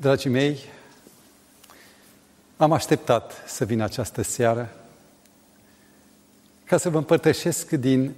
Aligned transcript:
Dragii 0.00 0.30
mei, 0.30 0.58
am 2.56 2.72
așteptat 2.72 3.32
să 3.46 3.64
vin 3.64 3.80
această 3.80 4.22
seară 4.22 4.72
ca 6.64 6.76
să 6.76 6.90
vă 6.90 6.98
împărtășesc 6.98 7.70
din 7.70 8.14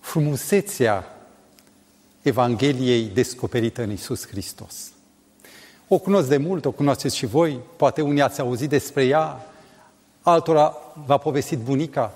frumusețea 0.00 1.16
Evangheliei 2.22 3.04
descoperită 3.04 3.82
în 3.82 3.90
Isus 3.90 4.26
Hristos. 4.26 4.90
O 5.88 5.98
cunosc 5.98 6.28
de 6.28 6.36
mult, 6.36 6.64
o 6.64 6.70
cunoașteți 6.70 7.16
și 7.16 7.26
voi, 7.26 7.60
poate 7.76 8.02
unii 8.02 8.22
ați 8.22 8.40
auzit 8.40 8.68
despre 8.68 9.04
ea, 9.04 9.46
altora 10.22 10.76
v-a 11.06 11.18
povestit 11.18 11.58
bunica, 11.58 12.12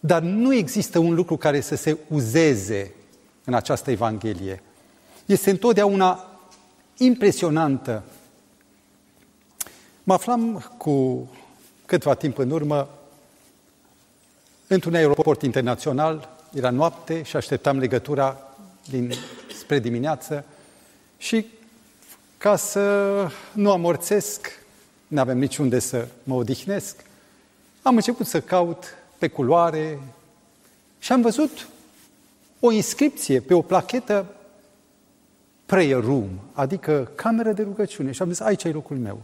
dar 0.00 0.22
nu 0.22 0.54
există 0.54 0.98
un 0.98 1.14
lucru 1.14 1.36
care 1.36 1.60
să 1.60 1.74
se 1.74 1.98
uzeze 2.08 2.94
în 3.44 3.54
această 3.54 3.90
Evanghelie. 3.90 4.62
Este 5.26 5.50
întotdeauna 5.50 6.26
impresionantă. 6.96 8.02
Mă 10.02 10.12
aflam 10.12 10.72
cu 10.76 11.26
câtva 11.86 12.14
timp 12.14 12.38
în 12.38 12.50
urmă 12.50 12.88
într-un 14.66 14.94
aeroport 14.94 15.42
internațional, 15.42 16.28
era 16.52 16.70
noapte 16.70 17.22
și 17.22 17.36
așteptam 17.36 17.78
legătura 17.78 18.38
din, 18.90 19.12
spre 19.58 19.78
dimineață 19.78 20.44
și 21.18 21.46
ca 22.38 22.56
să 22.56 23.28
nu 23.52 23.70
amorțesc, 23.70 24.60
nu 25.08 25.20
avem 25.20 25.38
niciunde 25.38 25.78
să 25.78 26.06
mă 26.22 26.34
odihnesc, 26.34 26.96
am 27.82 27.94
început 27.94 28.26
să 28.26 28.40
caut 28.40 28.84
pe 29.18 29.28
culoare 29.28 30.00
și 30.98 31.12
am 31.12 31.20
văzut 31.20 31.68
o 32.60 32.70
inscripție 32.70 33.40
pe 33.40 33.54
o 33.54 33.62
plachetă 33.62 34.26
prayer 35.72 36.00
room, 36.00 36.28
adică 36.52 37.10
cameră 37.14 37.52
de 37.52 37.62
rugăciune. 37.62 38.12
Și 38.12 38.22
am 38.22 38.28
zis, 38.28 38.40
aici 38.40 38.64
e 38.64 38.68
locul 38.68 38.96
meu. 38.96 39.22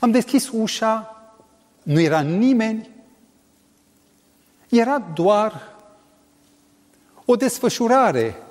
Am 0.00 0.10
deschis 0.10 0.48
ușa, 0.48 1.22
nu 1.82 2.00
era 2.00 2.20
nimeni, 2.20 2.90
era 4.68 4.98
doar 4.98 5.76
o 7.24 7.36
desfășurare 7.36 8.42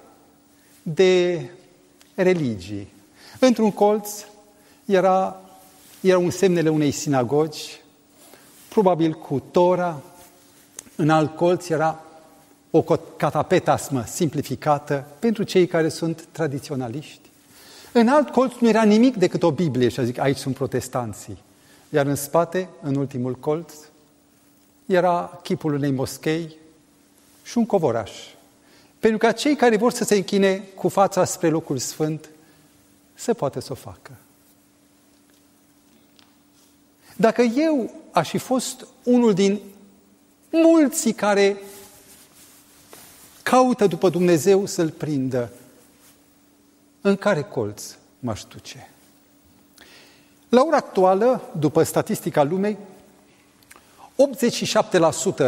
de 0.84 1.46
religii. 2.14 2.88
Într-un 3.40 3.72
colț 3.72 4.10
era, 4.86 5.42
erau 6.02 6.30
semnele 6.30 6.70
unei 6.70 6.92
sinagogi, 6.92 7.82
probabil 8.70 9.14
cu 9.14 9.40
Tora, 9.52 10.02
în 10.96 11.10
alt 11.10 11.36
colț 11.36 11.70
era 11.70 12.04
o 12.78 12.82
catapetasmă 13.18 14.04
simplificată 14.06 15.08
pentru 15.20 15.44
cei 15.44 15.68
care 15.68 15.90
sunt 15.90 16.28
tradiționaliști. 16.32 17.30
În 17.92 18.08
alt 18.08 18.30
colț 18.30 18.54
nu 18.60 18.68
era 18.68 18.84
nimic 18.84 19.16
decât 19.16 19.44
o 19.44 19.52
Biblie 19.52 19.90
și 19.90 20.00
a 20.00 20.04
zic, 20.04 20.20
aici 20.20 20.38
sunt 20.38 20.56
protestanții. 20.56 21.38
Iar 21.90 22.06
în 22.06 22.16
spate, 22.16 22.70
în 22.82 22.96
ultimul 22.96 23.36
colț, 23.36 23.74
era 24.86 25.40
chipul 25.44 25.74
unei 25.74 25.92
moschei 25.92 26.56
și 27.44 27.58
un 27.58 27.66
covoraș. 27.66 28.12
Pentru 29.00 29.18
ca 29.18 29.32
cei 29.32 29.56
care 29.56 29.78
vor 29.78 29.92
să 29.92 30.04
se 30.04 30.16
închine 30.16 30.64
cu 30.76 30.90
fața 30.90 31.26
spre 31.26 31.50
locul 31.50 31.78
sfânt, 31.78 32.30
se 33.14 33.34
poate 33.34 33.60
să 33.62 33.72
o 33.72 33.76
facă. 33.76 34.12
Dacă 37.16 37.42
eu 37.42 37.92
aș 38.12 38.30
fi 38.30 38.38
fost 38.38 38.88
unul 39.04 39.34
din 39.34 39.60
mulți 40.50 41.12
care 41.12 41.58
caută 43.56 43.88
după 43.88 44.10
Dumnezeu 44.10 44.66
să-L 44.66 44.90
prindă, 44.90 45.52
în 47.02 47.16
care 47.16 47.42
colț 47.42 47.84
m-aș 48.20 48.44
duce? 48.44 48.90
La 50.50 50.62
ora 50.62 50.78
actuală, 50.78 51.42
după 51.60 51.84
statistica 51.84 52.44
lumei, 52.44 52.78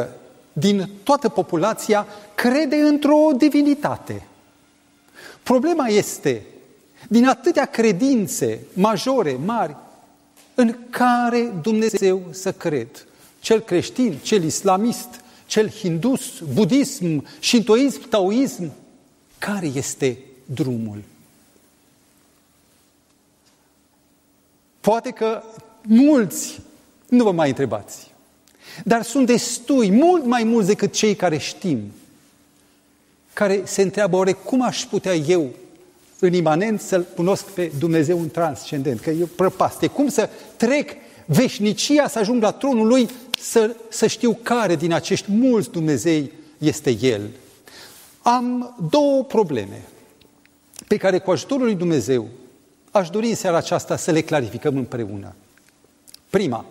87% 0.03 0.07
din 0.53 0.89
toată 1.03 1.29
populația 1.29 2.07
crede 2.35 2.75
într-o 2.75 3.29
divinitate. 3.37 4.27
Problema 5.43 5.87
este, 5.87 6.45
din 7.07 7.27
atâtea 7.27 7.65
credințe 7.65 8.59
majore, 8.73 9.39
mari, 9.45 9.75
în 10.55 10.75
care 10.89 11.53
Dumnezeu 11.61 12.21
să 12.29 12.51
cred. 12.51 13.07
Cel 13.39 13.59
creștin, 13.59 14.17
cel 14.21 14.43
islamist, 14.43 15.21
cel 15.47 15.69
hindus, 15.69 16.39
budism, 16.53 17.25
shintoism, 17.39 18.09
taoism. 18.09 18.71
Care 19.37 19.65
este 19.65 20.17
drumul? 20.45 21.03
Poate 24.79 25.09
că 25.09 25.43
mulți 25.81 26.59
nu 27.07 27.23
vă 27.23 27.31
mai 27.31 27.47
întrebați. 27.49 28.11
Dar 28.83 29.01
sunt 29.01 29.25
destui, 29.25 29.91
mult 29.91 30.25
mai 30.25 30.43
mulți 30.43 30.67
decât 30.67 30.93
cei 30.93 31.15
care 31.15 31.37
știm, 31.37 31.91
care 33.33 33.61
se 33.65 33.81
întreabă, 33.81 34.15
oare 34.15 34.31
cum 34.31 34.61
aș 34.61 34.85
putea 34.85 35.15
eu, 35.15 35.49
în 36.19 36.33
imanent, 36.33 36.81
să-L 36.81 37.05
cunosc 37.15 37.43
pe 37.43 37.71
Dumnezeu 37.79 38.19
în 38.19 38.29
transcendent, 38.29 38.99
că 38.99 39.09
e 39.09 39.23
o 39.23 39.25
prăpastie. 39.35 39.87
Cum 39.87 40.07
să 40.07 40.29
trec 40.55 40.91
veșnicia, 41.27 42.07
să 42.07 42.19
ajung 42.19 42.41
la 42.41 42.51
tronul 42.51 42.87
Lui, 42.87 43.09
să, 43.39 43.75
să 43.89 44.07
știu 44.07 44.39
care 44.43 44.75
din 44.75 44.93
acești 44.93 45.31
mulți 45.31 45.71
Dumnezei 45.71 46.31
este 46.57 46.97
El. 47.01 47.29
Am 48.21 48.75
două 48.89 49.23
probleme 49.23 49.81
pe 50.87 50.97
care 50.97 51.19
cu 51.19 51.31
ajutorul 51.31 51.65
lui 51.65 51.75
Dumnezeu 51.75 52.27
aș 52.91 53.09
dori 53.09 53.27
în 53.27 53.35
seara 53.35 53.57
aceasta 53.57 53.95
să 53.95 54.11
le 54.11 54.21
clarificăm 54.21 54.77
împreună. 54.77 55.35
Prima, 56.29 56.65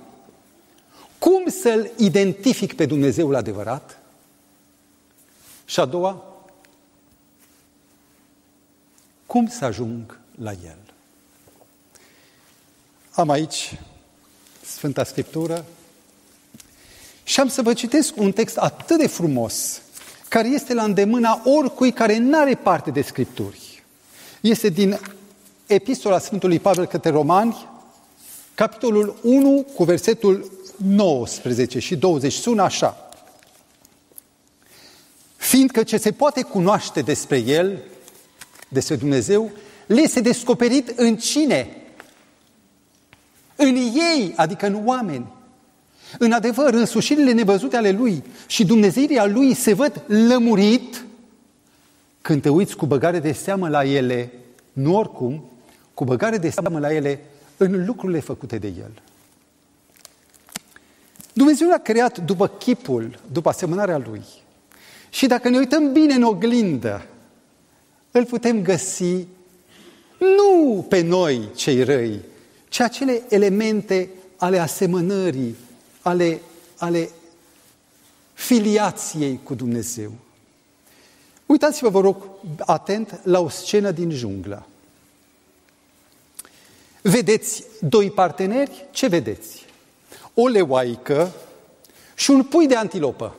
cum 1.19 1.49
să-L 1.49 1.91
identific 1.97 2.75
pe 2.75 2.87
Dumnezeul 2.87 3.35
adevărat? 3.35 3.99
Și 5.65 5.81
a 5.81 5.85
doua, 5.85 6.25
cum 9.27 9.47
să 9.47 9.65
ajung 9.65 10.19
la 10.41 10.51
El? 10.51 10.79
Am 13.11 13.31
aici 13.31 13.79
Sfânta 14.67 15.05
Scriptură 15.05 15.65
și 17.25 17.41
am 17.41 17.49
să 17.49 17.63
vă 17.63 17.73
citesc 17.73 18.17
un 18.17 18.33
text 18.33 18.57
atât 18.57 18.99
de 18.99 19.07
frumos, 19.07 19.81
care 20.29 20.49
este 20.49 20.75
la 20.75 20.83
îndemâna 20.83 21.43
oricui 21.45 21.93
care 21.93 22.19
nu 22.19 22.39
are 22.39 22.55
parte 22.55 22.91
de 22.91 23.03
Scripturi. 23.03 23.83
Este 24.41 24.69
din 24.69 25.01
Epistola 25.67 26.19
Sfântului 26.19 26.59
Pavel 26.59 26.87
către 26.87 27.11
Romani, 27.11 27.69
capitolul 28.55 29.17
1 29.23 29.67
cu 29.75 29.85
versetul 29.85 30.51
19 30.77 31.79
și 31.79 31.97
20 31.97 32.33
sună 32.33 32.63
așa. 32.63 33.11
Fiindcă 35.37 35.83
ce 35.83 35.97
se 35.97 36.13
poate 36.13 36.43
cunoaște 36.43 37.01
despre 37.01 37.39
El, 37.39 37.83
despre 38.69 38.97
Dumnezeu, 38.97 39.51
le 39.87 40.01
este 40.01 40.21
descoperit 40.21 40.93
în 40.97 41.17
cine? 41.17 41.86
În 43.57 43.75
ei, 43.77 44.33
adică 44.37 44.67
în 44.67 44.81
oameni. 44.85 45.27
În 46.19 46.33
adevăr, 46.33 46.75
însușirile 46.75 47.33
nevăzute 47.33 47.77
ale 47.77 47.91
Lui 47.91 48.25
și 48.47 48.65
Dumnezeirea 48.65 49.27
Lui 49.27 49.55
se 49.55 49.73
văd 49.73 50.03
lămurit 50.07 51.05
când 52.23 52.43
te 52.43 52.49
uiți 52.49 52.77
cu 52.77 52.87
băgare 52.87 53.19
de 53.19 53.33
seamă 53.33 53.69
la 53.69 53.85
ele, 53.85 54.33
nu 54.73 54.97
oricum, 54.97 55.45
cu 55.95 56.05
băgare 56.05 56.39
de 56.39 56.51
seamă 56.51 56.79
la 56.79 56.95
ele 56.95 57.21
în 57.57 57.85
lucrurile 57.87 58.21
făcute 58.21 58.59
de 58.59 58.67
El. 58.67 59.03
Dumnezeu 61.33 61.73
a 61.73 61.79
creat 61.79 62.19
după 62.19 62.49
chipul, 62.49 63.19
după 63.33 63.49
asemănarea 63.49 63.99
Lui. 63.99 64.23
Și 65.11 65.27
dacă 65.27 65.49
ne 65.49 65.59
uităm 65.59 65.93
bine 65.93 66.15
în 66.15 66.23
oglindă, 66.23 67.07
îl 68.11 68.25
putem 68.25 68.63
găsi 68.63 69.27
nu 70.19 70.87
pe 70.89 71.01
noi, 71.01 71.49
cei 71.55 71.83
răi, 71.83 72.21
ci 72.77 72.81
acele 72.81 73.23
elemente 73.29 74.11
ale 74.37 74.59
asemănării, 74.59 75.57
ale, 76.03 76.41
ale 76.77 77.11
filiației 78.33 79.41
cu 79.43 79.55
Dumnezeu. 79.55 80.13
Uitați-vă, 81.47 81.89
vă 81.89 82.01
rog, 82.01 82.29
atent 82.59 83.21
la 83.23 83.41
o 83.41 83.49
scenă 83.49 83.91
din 83.91 84.11
junglă. 84.11 84.67
Vedeți 87.03 87.65
doi 87.81 88.11
parteneri? 88.11 88.87
Ce 88.91 89.07
vedeți? 89.07 89.65
O 90.35 90.47
leoaică 90.47 91.33
și 92.15 92.31
un 92.31 92.43
pui 92.43 92.67
de 92.67 92.77
antilopă. 92.77 93.37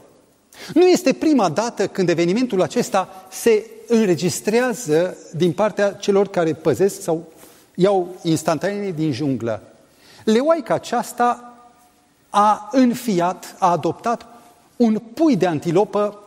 Nu 0.74 0.88
este 0.88 1.14
prima 1.14 1.50
dată 1.50 1.88
când 1.88 2.10
evenimentul 2.10 2.62
acesta 2.62 3.28
se 3.32 3.70
înregistrează 3.88 5.18
din 5.36 5.54
partea 5.54 5.94
celor 5.94 6.28
care 6.28 6.54
păzesc 6.54 7.02
sau 7.02 7.32
iau 7.80 8.16
instantanee 8.22 8.92
din 8.92 9.12
junglă. 9.12 9.62
Leoaica 10.24 10.74
aceasta 10.74 11.54
a 12.30 12.70
înfiat, 12.72 13.56
a 13.60 13.72
adoptat 13.72 14.26
un 14.76 15.02
pui 15.14 15.36
de 15.36 15.48
antilopă 15.48 16.20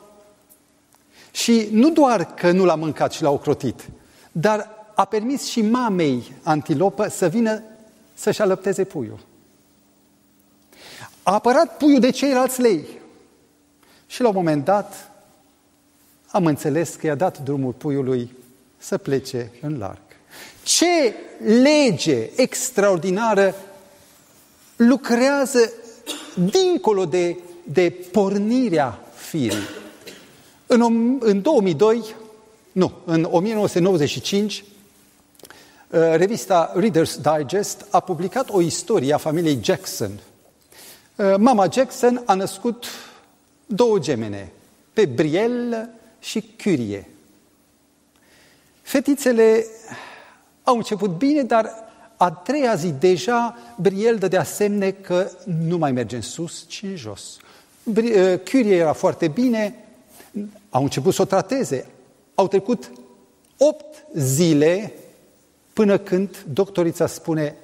și 1.30 1.68
nu 1.72 1.90
doar 1.90 2.34
că 2.34 2.50
nu 2.50 2.64
l-a 2.64 2.74
mâncat 2.74 3.12
și 3.12 3.22
l-a 3.22 3.30
ocrotit, 3.30 3.88
dar 4.32 4.68
a 4.94 5.04
permis 5.04 5.44
și 5.46 5.62
mamei 5.62 6.32
antilopă 6.42 7.08
să 7.08 7.28
vină 7.28 7.62
să-și 8.14 8.42
alăpteze 8.42 8.84
puiul. 8.84 9.18
A 11.22 11.32
apărat 11.32 11.76
puiul 11.76 12.00
de 12.00 12.10
ceilalți 12.10 12.60
lei. 12.60 12.86
Și 14.06 14.22
la 14.22 14.28
un 14.28 14.34
moment 14.34 14.64
dat 14.64 15.10
am 16.28 16.46
înțeles 16.46 16.94
că 16.94 17.06
i-a 17.06 17.14
dat 17.14 17.38
drumul 17.38 17.72
puiului 17.72 18.36
să 18.78 18.98
plece 18.98 19.52
în 19.60 19.78
larg. 19.78 20.09
Ce 20.62 21.14
lege 21.44 22.30
extraordinară 22.36 23.54
lucrează 24.76 25.72
dincolo 26.34 27.04
de, 27.04 27.36
de 27.62 27.90
pornirea 28.12 28.98
firii. 29.14 29.68
În, 30.66 31.16
în 31.20 31.42
2002, 31.42 32.14
nu, 32.72 32.92
în 33.04 33.28
1995, 33.30 34.64
uh, 35.88 36.00
revista 36.14 36.72
Reader's 36.76 37.36
Digest 37.36 37.86
a 37.90 38.00
publicat 38.00 38.50
o 38.50 38.60
istorie 38.60 39.14
a 39.14 39.16
familiei 39.16 39.58
Jackson. 39.62 40.10
Uh, 41.16 41.34
mama 41.38 41.68
Jackson 41.72 42.22
a 42.26 42.34
născut 42.34 42.86
două 43.66 43.98
gemene, 43.98 44.52
pe 44.92 45.06
Brielle 45.06 45.90
și 46.20 46.44
Curie. 46.62 47.08
Fetițele 48.82 49.66
au 50.62 50.76
început 50.76 51.10
bine, 51.10 51.42
dar 51.42 51.70
a 52.16 52.30
treia 52.30 52.74
zi 52.74 52.92
deja 52.98 53.56
Briel 53.76 54.16
dădea 54.16 54.44
semne 54.44 54.90
că 54.90 55.30
nu 55.66 55.78
mai 55.78 55.92
merge 55.92 56.16
în 56.16 56.22
sus, 56.22 56.64
ci 56.68 56.82
în 56.82 56.96
jos. 56.96 57.36
Uh, 57.84 58.40
Curie 58.50 58.76
era 58.76 58.92
foarte 58.92 59.28
bine, 59.28 59.84
au 60.70 60.82
început 60.82 61.14
să 61.14 61.22
o 61.22 61.24
trateze. 61.24 61.86
Au 62.34 62.48
trecut 62.48 62.90
opt 63.56 64.04
zile 64.14 64.92
până 65.72 65.98
când 65.98 66.44
doctorița 66.52 67.06
spune 67.06 67.56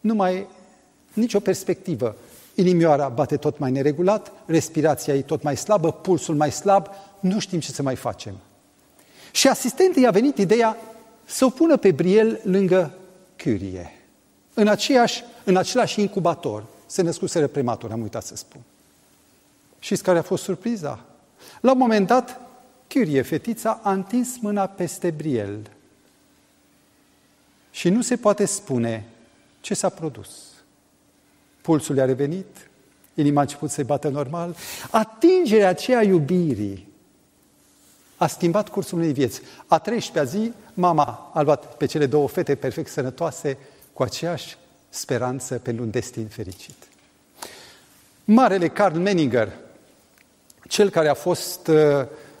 nu 0.00 0.14
mai 0.14 0.46
nicio 1.12 1.40
perspectivă. 1.40 2.16
Inimioara 2.54 3.08
bate 3.08 3.36
tot 3.36 3.58
mai 3.58 3.70
neregulat, 3.70 4.32
respirația 4.46 5.14
e 5.14 5.20
tot 5.22 5.42
mai 5.42 5.56
slabă, 5.56 5.92
pulsul 5.92 6.34
mai 6.34 6.52
slab, 6.52 6.86
nu 7.20 7.38
știm 7.38 7.60
ce 7.60 7.72
să 7.72 7.82
mai 7.82 7.96
facem. 7.96 8.34
Și 9.30 9.48
asistentii 9.48 10.06
a 10.06 10.10
venit 10.10 10.38
ideea 10.38 10.76
să 11.28 11.44
o 11.44 11.50
pună 11.50 11.76
pe 11.76 11.90
Briel 11.90 12.40
lângă 12.44 12.94
Curie. 13.42 13.92
În, 14.54 14.68
aceeași, 14.68 15.24
în 15.44 15.56
același 15.56 16.00
incubator 16.00 16.64
se 16.86 17.02
născuseră 17.02 17.46
prematur, 17.46 17.90
am 17.90 18.02
uitat 18.02 18.24
să 18.24 18.36
spun. 18.36 18.60
Și 19.78 19.96
care 19.96 20.18
a 20.18 20.22
fost 20.22 20.42
surpriza? 20.42 21.04
La 21.60 21.72
un 21.72 21.78
moment 21.78 22.06
dat, 22.06 22.40
Curie, 22.92 23.22
fetița, 23.22 23.80
a 23.82 23.92
întins 23.92 24.38
mâna 24.40 24.66
peste 24.66 25.10
Briel. 25.10 25.70
Și 27.70 27.88
nu 27.88 28.02
se 28.02 28.16
poate 28.16 28.44
spune 28.44 29.04
ce 29.60 29.74
s-a 29.74 29.88
produs. 29.88 30.28
Pulsul 31.60 31.96
i-a 31.96 32.04
revenit, 32.04 32.70
inima 33.14 33.38
a 33.38 33.42
început 33.42 33.70
să-i 33.70 33.84
bată 33.84 34.08
normal. 34.08 34.56
Atingerea 34.90 35.68
aceea 35.68 36.02
iubirii 36.02 36.87
a 38.18 38.26
schimbat 38.26 38.68
cursul 38.68 38.98
unei 38.98 39.12
vieți. 39.12 39.40
A 39.66 39.80
13-a 39.80 40.24
zi, 40.24 40.52
mama 40.74 41.30
a 41.34 41.40
luat 41.40 41.76
pe 41.76 41.86
cele 41.86 42.06
două 42.06 42.28
fete 42.28 42.54
perfect 42.54 42.90
sănătoase 42.90 43.58
cu 43.92 44.02
aceeași 44.02 44.56
speranță 44.88 45.54
pentru 45.54 45.84
un 45.84 45.90
destin 45.90 46.26
fericit. 46.26 46.74
Marele 48.24 48.68
Carl 48.68 48.98
Menninger, 48.98 49.52
cel 50.68 50.90
care 50.90 51.08
a 51.08 51.14
fost 51.14 51.66
uh, 51.66 51.76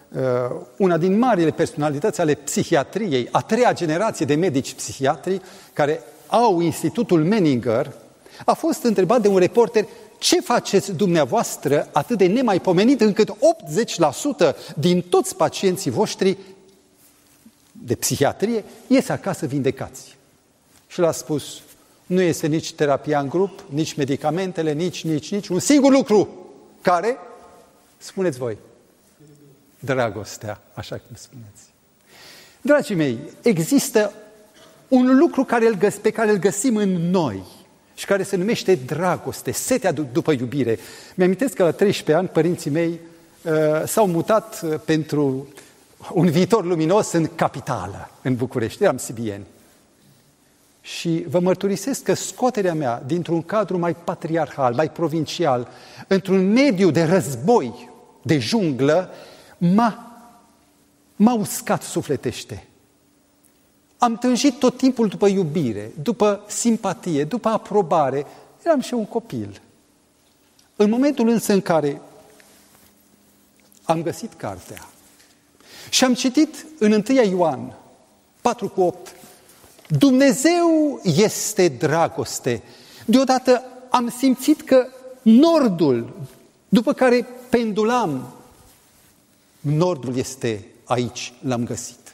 uh, 0.08 0.60
una 0.76 0.96
din 0.96 1.18
marile 1.18 1.50
personalități 1.50 2.20
ale 2.20 2.34
psihiatriei, 2.34 3.28
a 3.30 3.40
treia 3.40 3.72
generație 3.72 4.26
de 4.26 4.34
medici 4.34 4.74
psihiatri 4.74 5.40
care 5.72 6.02
au 6.26 6.60
Institutul 6.60 7.24
Menninger, 7.24 7.92
a 8.44 8.52
fost 8.52 8.82
întrebat 8.82 9.20
de 9.20 9.28
un 9.28 9.38
reporter 9.38 9.86
ce 10.18 10.40
faceți 10.40 10.92
dumneavoastră 10.92 11.88
atât 11.92 12.18
de 12.18 12.26
nemaipomenit 12.26 13.00
încât 13.00 13.30
80% 13.30 14.56
din 14.76 15.00
toți 15.00 15.36
pacienții 15.36 15.90
voștri 15.90 16.38
de 17.72 17.94
psihiatrie 17.94 18.64
ies 18.86 19.08
acasă 19.08 19.46
vindecați. 19.46 20.16
Și 20.86 20.98
l-a 21.00 21.12
spus, 21.12 21.60
nu 22.06 22.20
este 22.20 22.46
nici 22.46 22.72
terapia 22.72 23.20
în 23.20 23.28
grup, 23.28 23.64
nici 23.68 23.94
medicamentele, 23.94 24.72
nici, 24.72 25.04
nici, 25.04 25.32
nici, 25.32 25.48
un 25.48 25.58
singur 25.58 25.92
lucru, 25.92 26.28
care, 26.80 27.16
spuneți 27.98 28.38
voi, 28.38 28.58
dragostea, 29.78 30.60
așa 30.74 30.96
cum 30.96 31.16
spuneți. 31.16 31.62
Dragii 32.60 32.94
mei, 32.94 33.18
există 33.42 34.12
un 34.88 35.18
lucru 35.18 35.44
care 35.44 35.66
îl 35.66 35.74
găs- 35.74 35.96
pe 35.96 36.10
care 36.10 36.30
îl 36.30 36.36
găsim 36.36 36.76
în 36.76 37.10
noi 37.10 37.42
și 37.98 38.06
care 38.06 38.22
se 38.22 38.36
numește 38.36 38.74
dragoste, 38.74 39.52
setea 39.52 39.92
după 39.92 40.32
iubire. 40.32 40.78
Mi-amintesc 41.14 41.54
că 41.54 41.62
la 41.62 41.70
13 41.70 42.16
ani 42.16 42.28
părinții 42.28 42.70
mei 42.70 43.00
uh, 43.42 43.52
s-au 43.86 44.06
mutat 44.06 44.60
uh, 44.64 44.74
pentru 44.84 45.46
un 46.12 46.30
viitor 46.30 46.64
luminos 46.64 47.12
în 47.12 47.28
capitală, 47.34 48.10
în 48.22 48.36
București. 48.36 48.82
Eram 48.82 48.96
sibieni. 48.96 49.46
Și 50.80 51.24
vă 51.28 51.38
mărturisesc 51.38 52.02
că 52.02 52.14
scoterea 52.14 52.74
mea 52.74 53.02
dintr-un 53.06 53.42
cadru 53.42 53.78
mai 53.78 53.94
patriarhal, 53.94 54.74
mai 54.74 54.90
provincial, 54.90 55.68
într-un 56.06 56.52
mediu 56.52 56.90
de 56.90 57.02
război, 57.04 57.90
de 58.22 58.38
junglă, 58.38 59.10
m-a, 59.58 60.20
m-a 61.16 61.34
uscat 61.34 61.82
sufletește. 61.82 62.66
Am 63.98 64.16
tânjit 64.16 64.58
tot 64.58 64.76
timpul 64.76 65.08
după 65.08 65.26
iubire, 65.26 65.92
după 66.02 66.44
simpatie, 66.46 67.24
după 67.24 67.48
aprobare. 67.48 68.26
Eram 68.62 68.80
și 68.80 68.94
un 68.94 69.06
copil. 69.06 69.60
În 70.76 70.90
momentul 70.90 71.28
însă 71.28 71.52
în 71.52 71.60
care 71.60 72.00
am 73.84 74.02
găsit 74.02 74.32
cartea 74.32 74.88
și 75.90 76.04
am 76.04 76.14
citit 76.14 76.66
în 76.78 76.92
1 77.08 77.20
Ioan 77.30 77.76
4 78.40 78.68
cu 78.68 78.80
8, 78.80 79.16
Dumnezeu 79.88 81.00
este 81.02 81.68
dragoste. 81.68 82.62
Deodată 83.06 83.62
am 83.90 84.08
simțit 84.18 84.62
că 84.62 84.86
nordul, 85.22 86.16
după 86.68 86.92
care 86.92 87.26
pendulam, 87.48 88.32
nordul 89.60 90.16
este 90.16 90.66
aici, 90.84 91.32
l-am 91.40 91.64
găsit. 91.64 92.07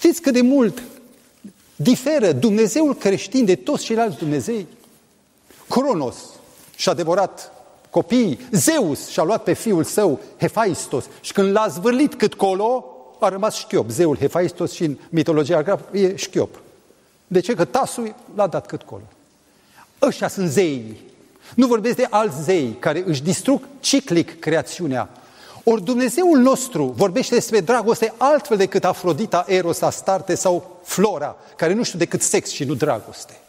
Știți 0.00 0.20
cât 0.20 0.32
de 0.32 0.40
mult 0.40 0.82
diferă 1.76 2.32
Dumnezeul 2.32 2.94
creștin 2.94 3.44
de 3.44 3.54
toți 3.54 3.84
ceilalți 3.84 4.18
Dumnezei? 4.18 4.66
Cronos 5.68 6.16
și-a 6.76 6.94
devorat 6.94 7.52
copiii, 7.90 8.40
Zeus 8.50 9.08
și-a 9.08 9.22
luat 9.22 9.42
pe 9.42 9.52
fiul 9.52 9.84
său, 9.84 10.20
Hefaistos, 10.38 11.04
și 11.20 11.32
când 11.32 11.52
l-a 11.52 11.66
zvârlit 11.68 12.14
cât 12.14 12.34
colo, 12.34 12.84
a 13.18 13.28
rămas 13.28 13.56
șchiop. 13.56 13.90
Zeul 13.90 14.16
Hefaistos 14.16 14.72
și 14.72 14.84
în 14.84 14.98
mitologia 15.08 15.62
greacă 15.62 15.88
e 15.92 16.16
șchiop. 16.16 16.60
De 17.26 17.40
ce? 17.40 17.54
Că 17.54 17.64
tasul 17.64 18.14
l-a 18.34 18.46
dat 18.46 18.66
cât 18.66 18.82
colo. 18.82 19.04
Ăștia 20.02 20.28
sunt 20.28 20.48
zeii. 20.48 21.00
Nu 21.54 21.66
vorbesc 21.66 21.96
de 21.96 22.06
alți 22.10 22.42
zei 22.42 22.76
care 22.78 23.02
își 23.06 23.22
distrug 23.22 23.62
ciclic 23.80 24.38
creațiunea. 24.38 25.08
Ori 25.72 25.84
Dumnezeul 25.84 26.38
nostru 26.38 26.84
vorbește 26.84 27.34
despre 27.34 27.60
dragoste 27.60 28.14
altfel 28.16 28.56
decât 28.56 28.84
Afrodita, 28.84 29.44
Eros, 29.48 29.80
Astarte 29.80 30.34
sau 30.34 30.80
Flora, 30.82 31.36
care 31.56 31.72
nu 31.72 31.82
știu 31.82 31.98
decât 31.98 32.22
sex 32.22 32.50
și 32.50 32.64
nu 32.64 32.74
dragoste. 32.74 33.40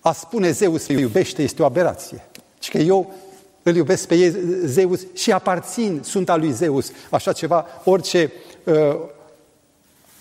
A 0.00 0.12
spune 0.12 0.50
Zeus 0.50 0.84
că 0.84 0.92
iubește 0.92 1.42
este 1.42 1.62
o 1.62 1.64
aberație. 1.64 2.24
Și 2.60 2.70
că 2.70 2.78
eu 2.78 3.14
îl 3.62 3.76
iubesc 3.76 4.06
pe 4.06 4.30
Zeus 4.64 5.00
și 5.14 5.32
aparțin, 5.32 6.00
sunt 6.04 6.28
al 6.28 6.40
lui 6.40 6.52
Zeus. 6.52 6.90
Așa 7.10 7.32
ceva, 7.32 7.66
orice 7.84 8.32
uh, 8.64 8.96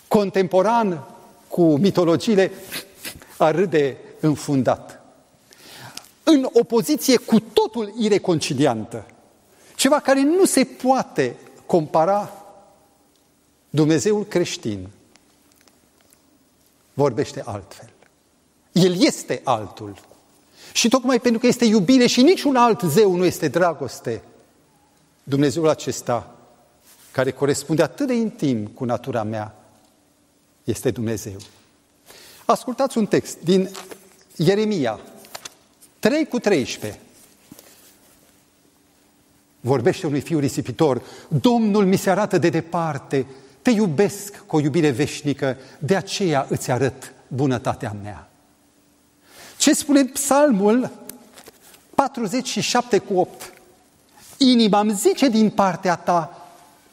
contemporan 0.08 1.08
cu 1.48 1.78
mitologiile 1.78 2.52
ar 3.38 3.56
râde 3.56 3.98
înfundat. 4.20 5.02
În 6.24 6.50
opoziție 6.54 7.18
cu 7.18 7.40
totul 7.40 7.94
ireconciliantă, 7.98 9.06
ceva 9.78 10.00
care 10.00 10.22
nu 10.22 10.46
se 10.46 10.64
poate 10.64 11.36
compara, 11.66 12.46
Dumnezeul 13.70 14.26
creștin 14.26 14.88
vorbește 16.94 17.42
altfel. 17.46 17.90
El 18.72 19.02
este 19.02 19.42
altul. 19.44 19.96
Și 20.74 20.90
tocmai 20.90 21.20
pentru 21.20 21.40
că 21.40 21.48
este 21.48 21.66
iubire 21.66 22.08
și 22.08 22.22
niciun 22.22 22.56
alt 22.56 22.82
zeu 22.82 23.16
nu 23.16 23.26
este 23.26 23.48
dragoste, 23.48 24.24
Dumnezeul 25.24 25.70
acesta, 25.70 26.36
care 27.12 27.32
corespunde 27.32 27.84
atât 27.84 28.08
de 28.08 28.14
intim 28.14 28.68
cu 28.68 28.86
natura 28.86 29.24
mea, 29.24 29.56
este 30.64 30.92
Dumnezeu. 30.92 31.38
Ascultați 32.46 32.98
un 32.98 33.06
text 33.06 33.38
din 33.40 33.70
Ieremia 34.36 35.00
3 36.00 36.26
cu 36.26 36.40
13. 36.40 37.00
Vorbește 39.68 40.08
unui 40.08 40.20
fiu 40.20 40.40
risipitor, 40.40 41.02
Domnul 41.28 41.86
mi 41.86 41.96
se 41.96 42.10
arată 42.10 42.38
de 42.38 42.50
departe, 42.50 43.26
Te 43.62 43.70
iubesc 43.70 44.44
cu 44.46 44.56
o 44.56 44.60
iubire 44.60 44.90
veșnică, 44.90 45.58
de 45.80 45.96
aceea 45.96 46.46
îți 46.50 46.72
arăt 46.72 47.14
bunătatea 47.28 47.96
mea. 48.04 48.30
Ce 49.58 49.74
spune 49.74 50.06
Psalmul 50.06 50.92
47 51.96 52.98
cu 52.98 53.14
8? 53.20 53.54
Inima 54.38 54.80
îmi 54.80 54.94
zice 54.94 55.30
din 55.30 55.50
partea 55.50 55.96
ta, 55.96 56.48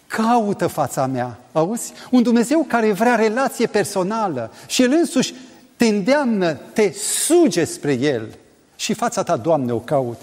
caută 0.07 0.67
fața 0.67 1.07
mea. 1.07 1.39
Auzi? 1.53 1.93
Un 2.11 2.23
Dumnezeu 2.23 2.65
care 2.69 2.93
vrea 2.93 3.15
relație 3.15 3.67
personală 3.67 4.53
și 4.67 4.83
El 4.83 4.93
însuși 4.93 5.35
te 5.77 5.87
îndeamnă, 5.87 6.53
te 6.53 6.93
suge 6.93 7.65
spre 7.65 7.93
El. 7.93 8.35
Și 8.77 8.95
fața 8.95 9.23
ta, 9.23 9.37
Doamne, 9.37 9.73
o 9.73 9.79
caut. 9.79 10.21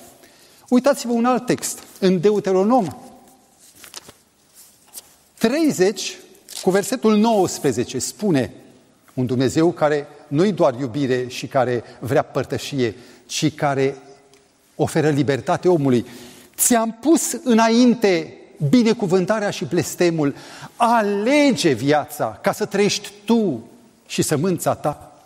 Uitați-vă 0.71 1.11
un 1.11 1.25
alt 1.25 1.45
text, 1.45 1.79
în 1.99 2.19
Deuteronom 2.19 2.97
30, 5.37 6.17
cu 6.61 6.69
versetul 6.69 7.17
19, 7.17 7.99
spune 7.99 8.53
un 9.13 9.25
Dumnezeu 9.25 9.71
care 9.71 10.07
nu-i 10.27 10.51
doar 10.51 10.79
iubire 10.79 11.27
și 11.27 11.47
care 11.47 11.83
vrea 11.99 12.21
părtășie, 12.21 12.95
ci 13.25 13.55
care 13.55 13.97
oferă 14.75 15.09
libertate 15.09 15.69
omului. 15.69 16.05
Ți-am 16.55 16.97
pus 17.01 17.31
înainte 17.43 18.37
binecuvântarea 18.69 19.49
și 19.49 19.65
blestemul. 19.65 20.35
Alege 20.75 21.71
viața 21.71 22.39
ca 22.41 22.51
să 22.51 22.65
trăiești 22.65 23.11
tu 23.25 23.69
și 24.05 24.21
sămânța 24.21 24.75
ta. 24.75 25.21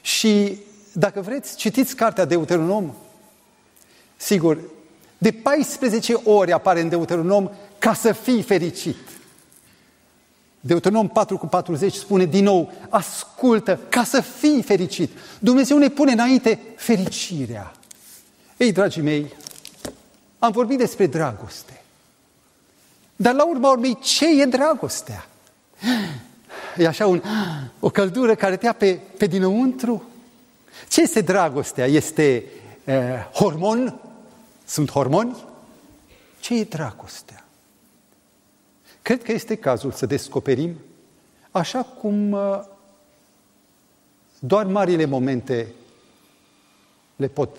Și 0.00 0.58
dacă 0.92 1.20
vreți, 1.20 1.56
citiți 1.56 1.96
cartea 1.96 2.24
Deuteronom. 2.24 2.94
Sigur, 4.22 4.58
de 5.18 5.32
14 5.32 6.14
ori 6.24 6.52
apare 6.52 6.80
în 6.80 6.88
Deuteronom 6.88 7.50
ca 7.78 7.94
să 7.94 8.12
fii 8.12 8.42
fericit. 8.42 8.96
Deuteronom 10.60 11.08
4 11.08 11.38
cu 11.38 11.46
40 11.46 11.94
spune 11.94 12.24
din 12.24 12.44
nou, 12.44 12.72
ascultă 12.88 13.78
ca 13.88 14.04
să 14.04 14.20
fii 14.20 14.62
fericit. 14.62 15.10
Dumnezeu 15.38 15.78
ne 15.78 15.88
pune 15.88 16.12
înainte 16.12 16.60
fericirea. 16.76 17.72
Ei, 18.56 18.72
dragii 18.72 19.02
mei, 19.02 19.34
am 20.38 20.52
vorbit 20.52 20.78
despre 20.78 21.06
dragoste. 21.06 21.82
Dar 23.16 23.34
la 23.34 23.44
urma 23.44 23.70
urmei, 23.70 23.98
ce 23.98 24.40
e 24.40 24.44
dragostea? 24.44 25.26
E 26.76 26.86
așa 26.86 27.06
un, 27.06 27.22
o 27.80 27.90
căldură 27.90 28.34
care 28.34 28.56
te 28.56 28.66
ia 28.66 28.72
pe, 28.72 29.00
pe 29.18 29.26
dinăuntru? 29.26 30.02
Ce 30.88 31.00
este 31.00 31.20
dragostea? 31.20 31.86
Este 31.86 32.44
uh, 32.84 32.94
hormon? 33.34 34.00
Sunt 34.64 34.90
hormoni? 34.90 35.36
Ce 36.40 36.58
e 36.58 36.64
dragostea? 36.64 37.44
Cred 39.02 39.22
că 39.22 39.32
este 39.32 39.56
cazul 39.56 39.92
să 39.92 40.06
descoperim, 40.06 40.76
așa 41.50 41.82
cum 41.82 42.32
uh, 42.32 42.60
doar 44.38 44.66
marile 44.66 45.04
momente 45.04 45.74
le 47.16 47.28
pot, 47.28 47.58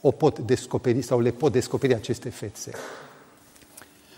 o 0.00 0.10
pot 0.10 0.38
descoperi 0.38 1.02
sau 1.02 1.20
le 1.20 1.30
pot 1.30 1.52
descoperi 1.52 1.94
aceste 1.94 2.30
fețe. 2.30 2.70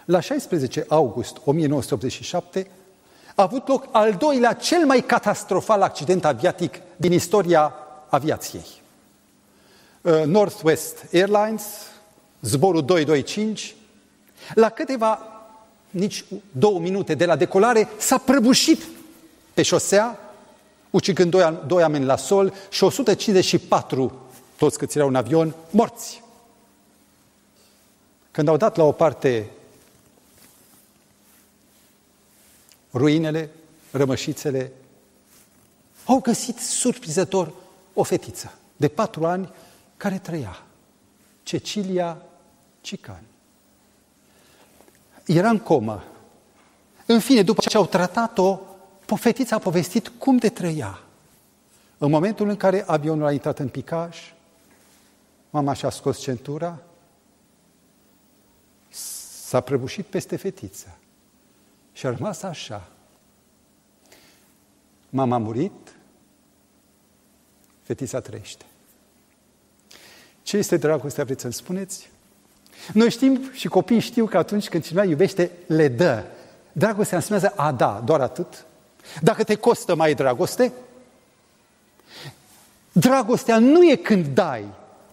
La 0.05 0.21
16 0.21 0.85
august 0.89 1.37
1987 1.45 2.71
a 3.35 3.43
avut 3.43 3.69
loc 3.69 3.89
al 3.91 4.15
doilea 4.15 4.53
cel 4.53 4.87
mai 4.87 5.01
catastrofal 5.01 5.83
accident 5.83 6.25
aviatic 6.25 6.81
din 6.97 7.13
istoria 7.13 7.75
aviației. 8.09 8.67
Uh, 10.01 10.23
Northwest 10.25 11.07
Airlines, 11.13 11.63
zborul 12.41 12.85
225, 12.85 13.75
la 14.55 14.69
câteva, 14.69 15.19
nici 15.91 16.25
două 16.53 16.79
minute 16.79 17.15
de 17.15 17.25
la 17.25 17.37
decolare, 17.37 17.89
s-a 17.99 18.19
prăbușit 18.19 18.83
pe 19.55 19.63
șosea, 19.63 20.19
ucigând 20.91 21.31
doi, 21.31 21.59
doi 21.67 21.83
oameni 21.83 22.05
la 22.05 22.17
sol 22.17 22.55
și 22.69 22.85
154, 22.85 24.13
toți 24.57 24.79
câți 24.79 24.97
erau 24.97 25.09
în 25.09 25.15
avion, 25.15 25.55
morți. 25.71 26.23
Când 28.31 28.49
au 28.49 28.57
dat 28.57 28.77
la 28.77 28.85
o 28.85 28.93
parte 28.93 29.51
ruinele, 32.93 33.51
rămășițele, 33.91 34.73
au 36.05 36.19
găsit 36.19 36.59
surprizător 36.59 37.53
o 37.95 38.03
fetiță 38.03 38.53
de 38.77 38.89
patru 38.89 39.27
ani 39.27 39.53
care 39.99 40.19
trăia, 40.19 40.63
Cecilia 41.43 42.23
Cican. 42.81 43.23
Era 45.27 45.51
în 45.51 45.59
comă. 45.59 46.05
În 47.07 47.21
fine, 47.21 47.43
după 47.43 47.61
ce 47.69 47.77
au 47.77 47.87
tratat-o, 47.87 48.59
fetița 49.17 49.57
a 49.57 49.59
povestit 49.59 50.09
cum 50.09 50.37
de 50.37 50.49
trăia. 50.49 51.03
În 51.99 52.11
momentul 52.11 52.49
în 52.49 52.57
care 52.57 52.85
avionul 52.87 53.27
a 53.27 53.33
intrat 53.33 53.59
în 53.59 53.69
picaj, 53.69 54.35
mama 55.51 55.73
și-a 55.73 55.91
scos 55.91 56.19
centura, 56.19 56.79
s-a 59.49 59.61
prăbușit 59.61 60.07
peste 60.07 60.37
fetiță 60.37 60.99
și 61.93 62.07
a 62.07 62.11
rămas 62.11 62.43
așa. 62.43 62.89
Mama 65.11 65.35
a 65.35 65.39
murit, 65.39 65.97
fetița 67.83 68.21
trăiește. 68.21 68.65
Ce 70.49 70.57
este 70.57 70.77
dragostea, 70.77 71.25
vreți 71.25 71.41
să-mi 71.41 71.53
spuneți? 71.53 72.11
Noi 72.93 73.11
știm 73.11 73.51
și 73.53 73.69
copiii 73.69 74.01
știu 74.01 74.27
că 74.27 74.37
atunci 74.37 74.69
când 74.69 74.85
cineva 74.85 75.05
iubește, 75.05 75.51
le 75.67 75.89
dă. 75.89 76.25
Dragostea 76.73 77.19
înseamnă 77.19 77.53
a 77.57 77.73
da, 77.73 78.03
doar 78.05 78.21
atât. 78.21 78.65
Dacă 79.23 79.45
te 79.45 79.55
costă, 79.55 79.95
mai 79.95 80.15
dragoste? 80.15 80.73
Dragostea 82.93 83.59
nu 83.59 83.91
e 83.91 83.97
când 83.97 84.27
dai, 84.27 84.65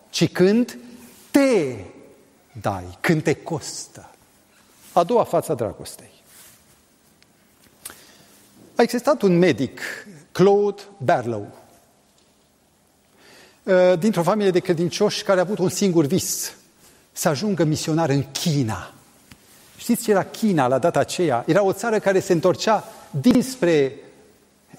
ci 0.09 0.31
când 0.31 0.77
te 1.31 1.75
dai, 2.61 2.97
când 3.01 3.23
te 3.23 3.33
costă. 3.33 4.09
A 4.93 5.03
doua 5.03 5.23
față 5.23 5.51
a 5.51 5.55
dragostei. 5.55 6.11
A 8.75 8.81
existat 8.81 9.21
un 9.21 9.37
medic, 9.37 9.81
Claude 10.31 10.81
Barlow, 10.97 11.41
uh, 11.51 11.64
dintr-o 13.99 14.23
familie 14.23 14.51
de 14.51 14.59
credincioși 14.59 15.23
care 15.23 15.39
a 15.39 15.43
avut 15.43 15.57
un 15.57 15.69
singur 15.69 16.05
vis, 16.05 16.53
să 17.11 17.29
ajungă 17.29 17.63
misionar 17.63 18.09
în 18.09 18.23
China. 18.31 18.93
Știți 19.77 20.03
ce 20.03 20.11
era 20.11 20.23
China 20.23 20.67
la 20.67 20.79
data 20.79 20.99
aceea? 20.99 21.43
Era 21.47 21.63
o 21.63 21.73
țară 21.73 21.99
care 21.99 22.19
se 22.19 22.33
întorcea 22.33 22.83
dinspre 23.09 23.99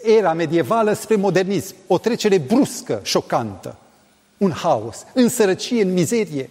era 0.03 0.33
medievală 0.33 0.93
spre 0.93 1.17
modernism. 1.17 1.75
O 1.87 1.99
trecere 1.99 2.39
bruscă, 2.39 3.01
șocantă. 3.03 3.77
Un 4.37 4.51
haos, 4.51 5.05
în 5.15 5.29
sărăcie, 5.29 5.83
în 5.83 5.93
mizerie. 5.93 6.51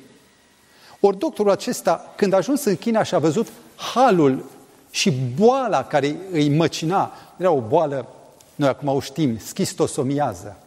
Ori 0.99 1.17
doctorul 1.17 1.51
acesta, 1.51 2.13
când 2.15 2.33
a 2.33 2.37
ajuns 2.37 2.63
în 2.63 2.75
China 2.75 3.03
și 3.03 3.15
a 3.15 3.19
văzut 3.19 3.47
halul 3.93 4.45
și 4.91 5.11
boala 5.11 5.83
care 5.83 6.15
îi 6.31 6.49
măcina, 6.49 7.11
era 7.37 7.51
o 7.51 7.61
boală, 7.61 8.07
noi 8.55 8.69
acum 8.69 8.87
o 8.87 8.99
știm, 8.99 9.37
schistosomiază, 9.37 10.57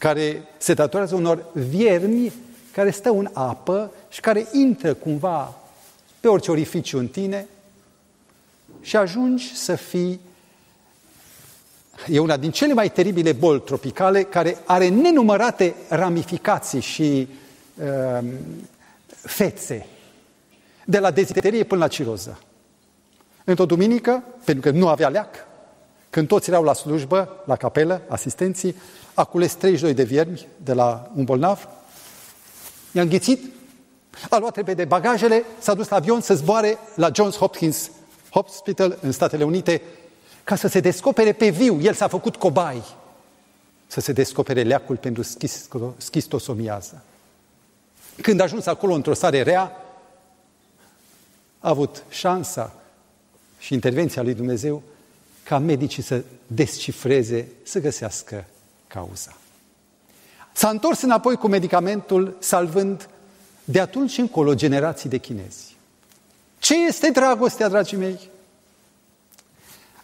care 0.00 0.42
se 0.58 0.74
datorează 0.74 1.14
unor 1.14 1.44
viermi 1.52 2.32
care 2.72 2.90
stă 2.90 3.10
în 3.10 3.28
apă 3.32 3.92
și 4.08 4.20
care 4.20 4.46
intră 4.52 4.94
cumva 4.94 5.54
pe 6.20 6.28
orice 6.28 6.50
orificiu 6.50 6.98
în 6.98 7.08
tine 7.08 7.46
și 8.80 8.96
ajungi 8.96 9.56
să 9.56 9.74
fii 9.74 10.20
E 12.08 12.18
una 12.18 12.36
din 12.36 12.50
cele 12.50 12.72
mai 12.72 12.90
teribile 12.90 13.32
boli 13.32 13.60
tropicale 13.60 14.22
care 14.22 14.56
are 14.64 14.88
nenumărate 14.88 15.74
ramificații 15.88 16.80
și 16.80 17.28
uh, 17.74 18.28
fețe, 19.10 19.86
de 20.84 20.98
la 20.98 21.10
deziterie 21.10 21.64
până 21.64 21.80
la 21.80 21.88
ciroză. 21.88 22.40
Într-o 23.44 23.66
duminică, 23.66 24.22
pentru 24.44 24.70
că 24.70 24.78
nu 24.78 24.88
avea 24.88 25.08
leac, 25.08 25.46
când 26.10 26.28
toți 26.28 26.48
erau 26.50 26.62
la 26.62 26.72
slujbă, 26.72 27.42
la 27.44 27.56
capelă, 27.56 28.02
asistenții, 28.08 28.76
a 29.14 29.24
cules 29.24 29.54
32 29.54 29.94
de 29.94 30.02
viermi 30.02 30.46
de 30.56 30.72
la 30.72 31.10
un 31.14 31.24
bolnav, 31.24 31.68
i-a 32.92 33.02
înghițit, 33.02 33.44
a 34.30 34.38
luat 34.38 34.56
repede 34.56 34.84
bagajele, 34.84 35.44
s-a 35.58 35.74
dus 35.74 35.88
la 35.88 35.96
avion 35.96 36.20
să 36.20 36.34
zboare 36.34 36.78
la 36.94 37.10
Johns 37.14 37.36
Hopkins 37.36 37.90
Hospital 38.30 38.98
în 39.00 39.12
Statele 39.12 39.44
Unite 39.44 39.82
ca 40.44 40.56
să 40.56 40.68
se 40.68 40.80
descopere 40.80 41.32
pe 41.32 41.48
viu. 41.48 41.80
El 41.80 41.94
s-a 41.94 42.08
făcut 42.08 42.36
cobai 42.36 42.82
să 43.86 44.00
se 44.00 44.12
descopere 44.12 44.62
leacul 44.62 44.96
pentru 44.96 45.22
schistosomiază. 45.96 47.02
Când 48.22 48.40
a 48.40 48.42
ajuns 48.42 48.66
acolo 48.66 48.94
într-o 48.94 49.14
stare 49.14 49.42
rea, 49.42 49.62
a 51.58 51.68
avut 51.68 52.04
șansa 52.08 52.74
și 53.58 53.74
intervenția 53.74 54.22
lui 54.22 54.34
Dumnezeu 54.34 54.82
ca 55.50 55.58
medicii 55.58 56.02
să 56.02 56.22
descifreze, 56.46 57.48
să 57.62 57.80
găsească 57.80 58.44
cauza. 58.86 59.36
S-a 60.52 60.68
întors 60.68 61.02
înapoi 61.02 61.36
cu 61.36 61.48
medicamentul, 61.48 62.36
salvând 62.38 63.08
de 63.64 63.80
atunci 63.80 64.18
încolo 64.18 64.54
generații 64.54 65.08
de 65.08 65.18
chinezi. 65.18 65.76
Ce 66.58 66.86
este 66.86 67.10
dragostea, 67.10 67.68
dragii 67.68 67.96
mei? 67.96 68.18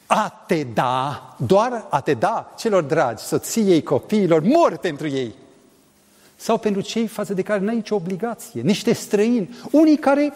a 0.07 0.45
te 0.47 0.63
da, 0.63 1.37
doar 1.39 1.87
a 1.91 2.01
te 2.01 2.15
da 2.15 2.55
celor 2.59 2.83
dragi, 2.83 3.25
soției, 3.25 3.83
copiilor, 3.83 4.43
mor 4.43 4.77
pentru 4.77 5.09
ei. 5.09 5.35
Sau 6.37 6.59
pentru 6.59 6.81
cei 6.81 7.07
față 7.07 7.35
de 7.35 7.43
care 7.43 7.61
n-ai 7.61 7.75
nicio 7.75 7.95
obligație, 7.95 8.61
niște 8.61 8.93
străini, 8.93 9.57
unii 9.71 9.99
care... 9.99 10.33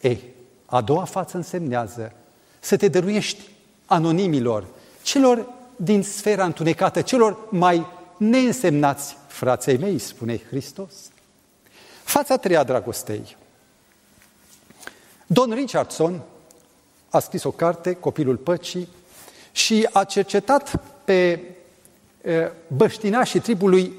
Ei, 0.00 0.22
a 0.66 0.80
doua 0.80 1.04
față 1.04 1.36
însemnează 1.36 2.12
să 2.60 2.76
te 2.76 2.88
dăruiești 2.88 3.40
anonimilor, 3.86 4.66
celor 5.02 5.48
din 5.76 6.02
sfera 6.02 6.44
întunecată, 6.44 7.00
celor 7.00 7.38
mai 7.50 7.86
neînsemnați 8.16 9.16
frații 9.26 9.78
mei, 9.78 9.98
spune 9.98 10.40
Hristos. 10.48 10.92
Fața 12.04 12.36
treia 12.36 12.64
dragostei. 12.64 13.36
Don 15.26 15.52
Richardson 15.52 16.20
a 17.08 17.18
scris 17.18 17.42
o 17.42 17.50
carte, 17.50 17.94
Copilul 17.94 18.36
Păcii, 18.36 18.88
și 19.52 19.88
a 19.92 20.04
cercetat 20.04 20.80
pe 21.04 21.40
băștinașii 22.66 23.40
tribului 23.40 23.92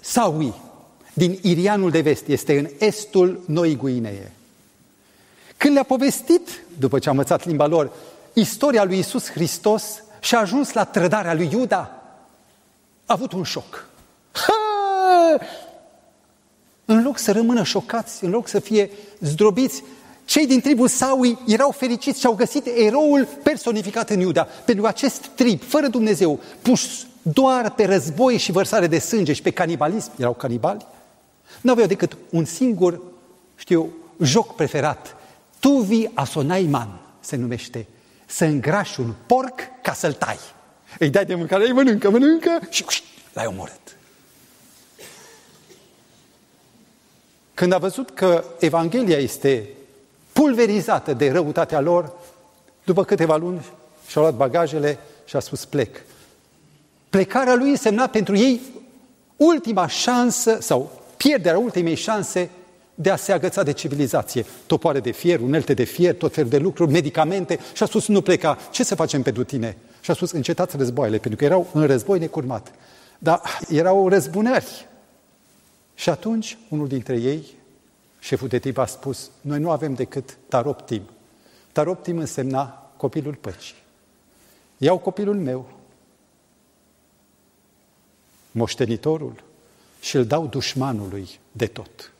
Saui, 0.00 0.54
din 1.12 1.38
Irianul 1.42 1.90
de 1.90 2.00
Vest, 2.00 2.26
este 2.26 2.58
în 2.58 2.68
estul 2.78 3.40
Noii 3.46 3.76
Guinee. 3.76 4.32
Când 5.64 5.76
le-a 5.76 5.84
povestit, 5.84 6.48
după 6.78 6.98
ce 6.98 7.08
a 7.08 7.10
învățat 7.10 7.46
limba 7.46 7.66
lor, 7.66 7.90
istoria 8.32 8.84
lui 8.84 8.98
Isus 8.98 9.30
Hristos 9.30 10.02
și 10.20 10.34
a 10.34 10.38
ajuns 10.40 10.72
la 10.72 10.84
trădarea 10.84 11.34
lui 11.34 11.48
Iuda, 11.52 12.02
a 13.06 13.12
avut 13.12 13.32
un 13.32 13.42
șoc. 13.42 13.86
Ha! 14.32 15.38
În 16.84 17.02
loc 17.02 17.18
să 17.18 17.32
rămână 17.32 17.62
șocați, 17.62 18.24
în 18.24 18.30
loc 18.30 18.48
să 18.48 18.60
fie 18.60 18.90
zdrobiți, 19.20 19.82
cei 20.24 20.46
din 20.46 20.60
tribul 20.60 20.88
Saui 20.88 21.38
erau 21.46 21.70
fericiți 21.70 22.20
și 22.20 22.26
au 22.26 22.34
găsit 22.34 22.66
eroul 22.76 23.28
personificat 23.42 24.10
în 24.10 24.20
Iuda. 24.20 24.42
Pentru 24.64 24.82
că 24.82 24.88
acest 24.88 25.26
trib, 25.26 25.62
fără 25.62 25.86
Dumnezeu, 25.86 26.40
pus 26.62 27.06
doar 27.22 27.70
pe 27.70 27.84
război 27.84 28.36
și 28.36 28.52
vărsare 28.52 28.86
de 28.86 28.98
sânge 28.98 29.32
și 29.32 29.42
pe 29.42 29.50
canibalism, 29.50 30.10
erau 30.16 30.32
canibali, 30.32 30.86
nu 31.60 31.70
aveau 31.70 31.86
decât 31.86 32.16
un 32.30 32.44
singur, 32.44 33.00
știu, 33.56 33.88
joc 34.20 34.54
preferat. 34.54 35.16
Tu 35.64 35.78
vii 35.78 36.10
asonaiman, 36.14 37.00
se 37.20 37.36
numește, 37.36 37.86
să 38.26 38.44
îngrași 38.44 39.00
un 39.00 39.12
porc 39.26 39.60
ca 39.82 39.92
să-l 39.92 40.12
tai. 40.12 40.38
Îi 40.98 41.10
dai 41.10 41.24
de 41.24 41.34
mâncare, 41.34 41.64
îi 41.64 41.72
mănâncă, 41.72 42.10
mănâncă 42.10 42.58
și 42.70 42.84
l-ai 43.32 43.46
omorât. 43.46 43.96
Când 47.54 47.72
a 47.72 47.78
văzut 47.78 48.10
că 48.10 48.44
Evanghelia 48.58 49.18
este 49.18 49.68
pulverizată 50.32 51.12
de 51.12 51.30
răutatea 51.30 51.80
lor, 51.80 52.12
după 52.84 53.04
câteva 53.04 53.36
luni 53.36 53.64
și-a 54.06 54.20
luat 54.20 54.34
bagajele 54.34 54.98
și 55.24 55.36
a 55.36 55.40
spus 55.40 55.64
plec. 55.64 56.02
Plecarea 57.10 57.54
lui 57.54 57.70
însemna 57.70 58.06
pentru 58.06 58.36
ei 58.36 58.60
ultima 59.36 59.86
șansă 59.86 60.58
sau 60.60 61.02
pierderea 61.16 61.58
ultimei 61.58 61.94
șanse 61.94 62.50
de 62.94 63.10
a 63.10 63.16
se 63.16 63.32
agăța 63.32 63.62
de 63.62 63.72
civilizație. 63.72 64.46
Topoare 64.66 65.00
de 65.00 65.10
fier, 65.10 65.40
unelte 65.40 65.74
de 65.74 65.84
fier, 65.84 66.14
tot 66.14 66.34
fel 66.34 66.48
de 66.48 66.58
lucruri, 66.58 66.90
medicamente 66.90 67.58
și 67.74 67.82
a 67.82 67.86
spus 67.86 68.06
nu 68.06 68.20
pleca. 68.20 68.58
Ce 68.70 68.84
să 68.84 68.94
facem 68.94 69.22
pentru 69.22 69.44
tine? 69.44 69.76
Și 70.00 70.10
a 70.10 70.14
spus 70.14 70.30
încetați 70.30 70.76
războaiele, 70.76 71.18
pentru 71.18 71.38
că 71.38 71.44
erau 71.44 71.68
în 71.72 71.86
război 71.86 72.18
necurmat. 72.18 72.72
Dar 73.18 73.40
erau 73.68 74.08
răzbunări. 74.08 74.88
Și 75.94 76.10
atunci 76.10 76.58
unul 76.68 76.88
dintre 76.88 77.16
ei 77.16 77.44
Șeful 78.24 78.48
de 78.48 78.58
tip 78.58 78.78
a 78.78 78.86
spus, 78.86 79.30
noi 79.40 79.60
nu 79.60 79.70
avem 79.70 79.94
decât 79.94 80.36
taroptim. 80.48 81.02
Taroptim 81.72 82.18
însemna 82.18 82.92
copilul 82.96 83.34
păcii. 83.34 83.74
Iau 84.76 84.98
copilul 84.98 85.36
meu, 85.36 85.70
moștenitorul, 88.50 89.42
și 90.00 90.16
îl 90.16 90.24
dau 90.24 90.46
dușmanului 90.46 91.28
de 91.52 91.66
tot. 91.66 92.12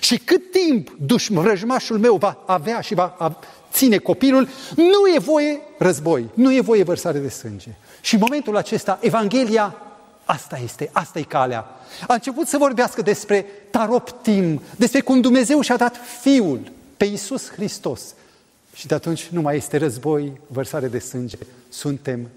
Și 0.00 0.18
cât 0.18 0.50
timp 0.50 0.90
vrăjmașul 1.28 1.98
meu 1.98 2.16
va 2.16 2.42
avea 2.46 2.80
și 2.80 2.94
va 2.94 3.36
ține 3.72 3.98
copilul, 3.98 4.48
nu 4.76 5.14
e 5.14 5.18
voie 5.18 5.60
război, 5.78 6.28
nu 6.34 6.54
e 6.54 6.60
voie 6.60 6.82
vărsare 6.82 7.18
de 7.18 7.28
sânge. 7.28 7.68
Și 8.00 8.14
în 8.14 8.20
momentul 8.20 8.56
acesta, 8.56 8.98
Evanghelia 9.02 9.76
Asta 10.24 10.58
este, 10.58 10.90
asta 10.92 11.18
e 11.18 11.22
calea. 11.22 11.66
A 12.08 12.14
început 12.14 12.46
să 12.46 12.56
vorbească 12.56 13.02
despre 13.02 13.46
taroptim, 13.70 14.62
despre 14.76 15.00
cum 15.00 15.20
Dumnezeu 15.20 15.60
și-a 15.60 15.76
dat 15.76 15.96
Fiul 16.20 16.70
pe 16.96 17.04
Iisus 17.04 17.50
Hristos. 17.50 18.14
Și 18.74 18.86
de 18.86 18.94
atunci 18.94 19.26
nu 19.26 19.40
mai 19.40 19.56
este 19.56 19.76
război, 19.76 20.32
vărsare 20.46 20.88
de 20.88 20.98
sânge, 20.98 21.38
suntem 21.68 22.28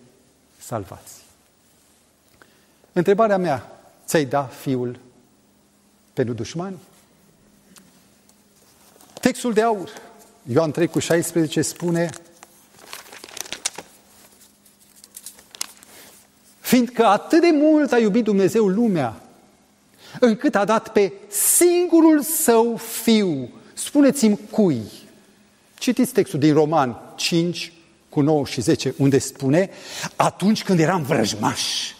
salvați. 0.57 1.13
Întrebarea 2.93 3.37
mea, 3.37 3.79
ți-ai 4.05 4.25
da 4.25 4.43
Fiul 4.43 4.99
pentru 6.13 6.33
dușmani? 6.33 6.77
Textul 9.25 9.53
de 9.53 9.61
aur, 9.61 9.89
Ioan 10.43 10.71
3 10.71 10.87
cu 10.87 10.99
16 10.99 11.61
spune 11.61 12.09
Fiindcă 16.59 17.05
atât 17.05 17.41
de 17.41 17.49
mult 17.51 17.91
a 17.91 17.97
iubit 17.97 18.23
Dumnezeu 18.23 18.67
lumea, 18.67 19.21
încât 20.19 20.55
a 20.55 20.65
dat 20.65 20.91
pe 20.91 21.13
singurul 21.27 22.21
său 22.21 22.77
fiu. 22.77 23.49
Spuneți-mi 23.73 24.39
cui. 24.51 24.81
Citiți 25.77 26.13
textul 26.13 26.39
din 26.39 26.53
Roman 26.53 27.13
5 27.15 27.73
cu 28.09 28.21
9 28.21 28.45
și 28.45 28.61
10, 28.61 28.93
unde 28.97 29.17
spune, 29.17 29.69
atunci 30.15 30.63
când 30.63 30.79
eram 30.79 31.03
vrăjmași, 31.03 31.95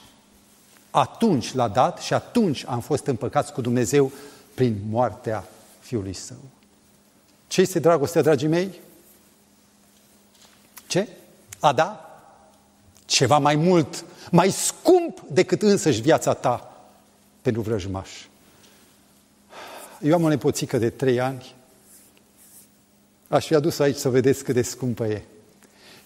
atunci 0.92 1.54
l-a 1.54 1.68
dat 1.68 2.00
și 2.00 2.14
atunci 2.14 2.64
am 2.68 2.80
fost 2.80 3.06
împăcați 3.06 3.54
cu 3.54 3.62
Dumnezeu 3.62 4.12
prin 4.54 4.78
moartea 4.90 5.48
Fiului 5.80 6.14
Său. 6.14 6.55
Ce 7.56 7.62
este 7.62 7.80
dragostea, 7.80 8.22
dragii 8.22 8.48
mei? 8.48 8.80
Ce? 10.88 11.08
A 11.60 11.74
da? 11.74 12.20
Ceva 13.06 13.38
mai 13.38 13.56
mult 13.56 14.06
mai 14.32 14.52
scump 14.52 15.22
decât 15.30 15.62
însăși 15.62 16.02
viața 16.02 16.34
ta 16.34 16.86
pentru 17.41 17.62
vrăjmaș. 17.62 18.10
Eu 20.02 20.13
am 20.13 20.24
o 20.24 20.28
nepoțică 20.28 20.78
de 20.78 20.89
trei 20.89 21.20
ani, 21.20 21.56
aș 23.28 23.46
fi 23.46 23.56
adus 23.56 23.80
aici 23.80 23.98
să 23.98 24.10
vedeți 24.10 24.44
cât 24.44 24.54
de 24.54 24.62
scumpă 24.62 25.06
e. 25.06 25.24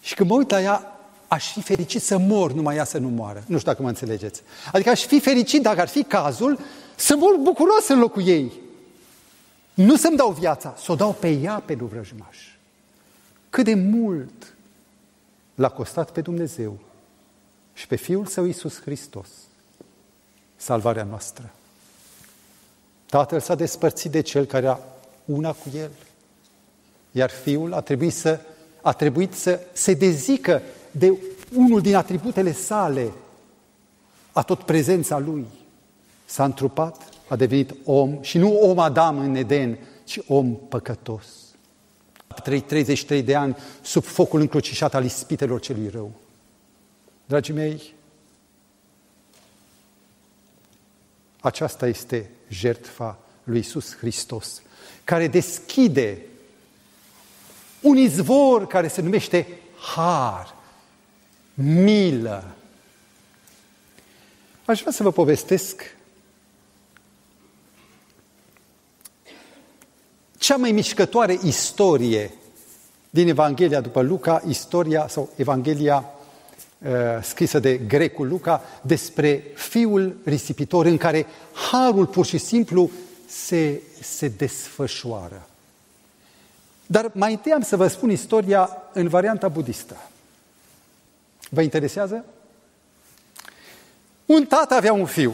Și 0.01 0.15
când 0.15 0.29
mă 0.29 0.35
uit 0.35 0.49
la 0.49 0.61
ea, 0.61 0.99
aș 1.27 1.51
fi 1.51 1.61
fericit 1.61 2.01
să 2.01 2.17
mor, 2.17 2.53
numai 2.53 2.75
ea 2.75 2.83
să 2.83 2.97
nu 2.97 3.07
moară. 3.07 3.43
Nu 3.47 3.57
știu 3.57 3.71
dacă 3.71 3.81
mă 3.81 3.89
înțelegeți. 3.89 4.41
Adică 4.71 4.89
aș 4.89 5.05
fi 5.05 5.19
fericit, 5.19 5.61
dacă 5.61 5.81
ar 5.81 5.87
fi 5.87 6.03
cazul, 6.03 6.59
să 6.95 7.15
mor 7.15 7.35
bucuros 7.35 7.87
în 7.87 7.99
locul 7.99 8.27
ei. 8.27 8.67
Nu 9.79 9.95
să-mi 9.95 10.17
dau 10.17 10.31
viața, 10.31 10.75
să 10.77 10.91
o 10.91 10.95
dau 10.95 11.13
pe 11.13 11.29
ea 11.29 11.59
pentru 11.65 11.85
vrăjmaș. 11.85 12.37
Cât 13.49 13.65
de 13.65 13.73
mult 13.73 14.55
l-a 15.55 15.69
costat 15.69 16.11
pe 16.11 16.21
Dumnezeu 16.21 16.79
și 17.73 17.87
pe 17.87 17.95
Fiul 17.95 18.25
Său 18.25 18.45
Iisus 18.45 18.81
Hristos, 18.81 19.27
salvarea 20.55 21.03
noastră. 21.03 21.53
Tatăl 23.05 23.39
s-a 23.39 23.55
despărțit 23.55 24.11
de 24.11 24.21
cel 24.21 24.45
care 24.45 24.67
a 24.67 24.77
una 25.25 25.51
cu 25.51 25.69
El, 25.73 25.91
iar 27.11 27.29
Fiul 27.29 27.73
a 27.73 27.81
trebuit 27.81 28.13
să, 28.13 28.39
a 28.81 28.93
trebuit 28.93 29.33
să 29.33 29.59
se 29.73 29.93
dezică 29.93 30.61
de 30.91 31.17
unul 31.55 31.81
din 31.81 31.95
atributele 31.95 32.51
sale, 32.51 33.11
a 34.31 34.41
tot 34.41 34.61
prezența 34.61 35.17
Lui. 35.17 35.45
S-a 36.25 36.43
întrupat, 36.43 37.18
a 37.29 37.35
devenit 37.35 37.75
om 37.83 38.21
și 38.21 38.37
nu 38.37 38.59
om 38.59 38.79
Adam 38.79 39.19
în 39.19 39.35
Eden, 39.35 39.77
ci 40.03 40.19
om 40.27 40.55
păcătos. 40.55 41.25
33 42.43 43.21
de 43.21 43.35
ani 43.35 43.57
sub 43.81 44.03
focul 44.03 44.39
încrucișat 44.39 44.93
al 44.93 45.03
ispitelor 45.03 45.59
celui 45.59 45.89
rău. 45.89 46.11
Dragii 47.25 47.53
mei, 47.53 47.93
aceasta 51.39 51.87
este 51.87 52.29
jertfa 52.47 53.19
lui 53.43 53.59
Isus 53.59 53.95
Hristos, 53.95 54.61
care 55.03 55.27
deschide 55.27 56.21
un 57.81 57.97
izvor 57.97 58.67
care 58.67 58.87
se 58.87 59.01
numește 59.01 59.47
har, 59.95 60.55
milă. 61.53 62.55
Aș 64.65 64.79
vrea 64.79 64.91
să 64.91 65.03
vă 65.03 65.11
povestesc 65.11 65.95
cea 70.49 70.55
mai 70.55 70.71
mișcătoare 70.71 71.39
istorie 71.43 72.31
din 73.09 73.27
Evanghelia 73.27 73.81
după 73.81 74.01
Luca, 74.01 74.41
istoria 74.47 75.07
sau 75.07 75.29
Evanghelia 75.35 76.05
Uh, 76.85 77.23
scrisă 77.23 77.59
de 77.59 77.77
grecul 77.77 78.27
Luca 78.27 78.63
despre 78.81 79.43
fiul 79.55 80.15
risipitor 80.23 80.85
în 80.85 80.97
care 80.97 81.25
harul 81.71 82.05
pur 82.05 82.25
și 82.25 82.37
simplu 82.37 82.89
se, 83.27 83.81
se 84.01 84.27
desfășoară. 84.27 85.47
Dar 86.85 87.11
mai 87.13 87.31
întâi 87.31 87.51
am 87.51 87.61
să 87.61 87.75
vă 87.75 87.87
spun 87.87 88.11
istoria 88.11 88.77
în 88.93 89.07
varianta 89.07 89.47
budistă. 89.47 89.97
Vă 91.49 91.61
interesează? 91.61 92.25
Un 94.25 94.45
tată 94.45 94.73
avea 94.73 94.93
un 94.93 95.05
fiu. 95.05 95.33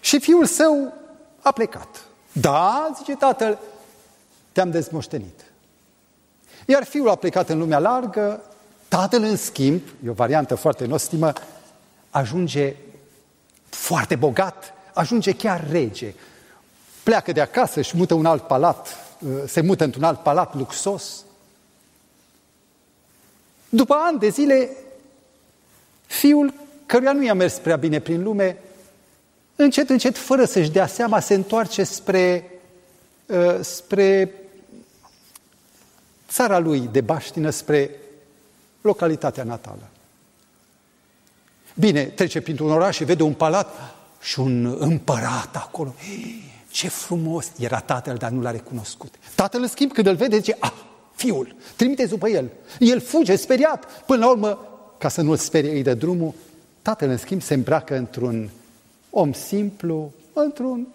Și 0.00 0.20
fiul 0.20 0.46
său 0.46 0.94
a 1.40 1.52
plecat. 1.52 2.04
Da, 2.40 2.92
zice 2.96 3.16
tatăl, 3.16 3.58
te-am 4.52 4.70
dezmoștenit. 4.70 5.44
Iar 6.66 6.84
fiul 6.84 7.08
a 7.08 7.14
plecat 7.14 7.48
în 7.48 7.58
lumea 7.58 7.78
largă, 7.78 8.40
tatăl 8.88 9.22
în 9.22 9.36
schimb, 9.36 9.82
e 10.04 10.10
o 10.10 10.12
variantă 10.12 10.54
foarte 10.54 10.86
nostimă, 10.86 11.32
ajunge 12.10 12.76
foarte 13.68 14.16
bogat, 14.16 14.74
ajunge 14.94 15.32
chiar 15.32 15.70
rege. 15.70 16.14
Pleacă 17.02 17.32
de 17.32 17.40
acasă 17.40 17.80
și 17.80 17.96
mută 17.96 18.14
un 18.14 18.26
alt 18.26 18.42
palat, 18.42 18.96
uh, 19.18 19.30
se 19.46 19.60
mută 19.60 19.84
într-un 19.84 20.02
alt 20.02 20.18
palat 20.18 20.54
luxos. 20.54 21.24
După 23.68 23.94
ani 23.94 24.18
de 24.18 24.28
zile, 24.28 24.70
fiul 26.06 26.52
căruia 26.86 27.12
nu 27.12 27.24
i-a 27.24 27.34
mers 27.34 27.54
prea 27.54 27.76
bine 27.76 28.00
prin 28.00 28.22
lume, 28.22 28.58
încet, 29.56 29.90
încet, 29.90 30.18
fără 30.18 30.44
să-și 30.44 30.70
dea 30.70 30.86
seama, 30.86 31.20
se 31.20 31.34
întoarce 31.34 31.84
spre, 31.84 32.50
uh, 33.26 33.58
spre 33.60 34.34
țara 36.28 36.58
lui 36.58 36.88
de 36.92 37.00
baștină, 37.00 37.50
spre 37.50 37.90
localitatea 38.80 39.44
natală. 39.44 39.88
Bine, 41.74 42.04
trece 42.04 42.40
printr-un 42.40 42.70
oraș 42.70 42.96
și 42.96 43.04
vede 43.04 43.22
un 43.22 43.32
palat 43.32 43.94
și 44.20 44.40
un 44.40 44.76
împărat 44.78 45.56
acolo. 45.56 45.94
Ce 46.70 46.88
frumos! 46.88 47.50
Era 47.58 47.80
tatăl, 47.80 48.16
dar 48.16 48.30
nu 48.30 48.40
l-a 48.40 48.50
recunoscut. 48.50 49.14
Tatăl, 49.34 49.62
în 49.62 49.68
schimb, 49.68 49.92
când 49.92 50.06
îl 50.06 50.14
vede, 50.14 50.36
zice, 50.36 50.56
ah, 50.58 50.72
fiul, 51.14 51.54
trimite 51.76 52.06
după 52.06 52.28
el. 52.28 52.50
El 52.78 53.00
fuge, 53.00 53.36
speriat. 53.36 54.02
Până 54.06 54.24
la 54.24 54.30
urmă, 54.30 54.58
ca 54.98 55.08
să 55.08 55.22
nu-l 55.22 55.36
sperie, 55.36 55.70
îi 55.70 55.82
dă 55.82 55.94
drumul. 55.94 56.34
Tatăl, 56.82 57.08
în 57.08 57.16
schimb, 57.16 57.42
se 57.42 57.54
îmbracă 57.54 57.96
într-un 57.96 58.50
om 59.14 59.32
simplu, 59.32 60.12
într-un 60.32 60.86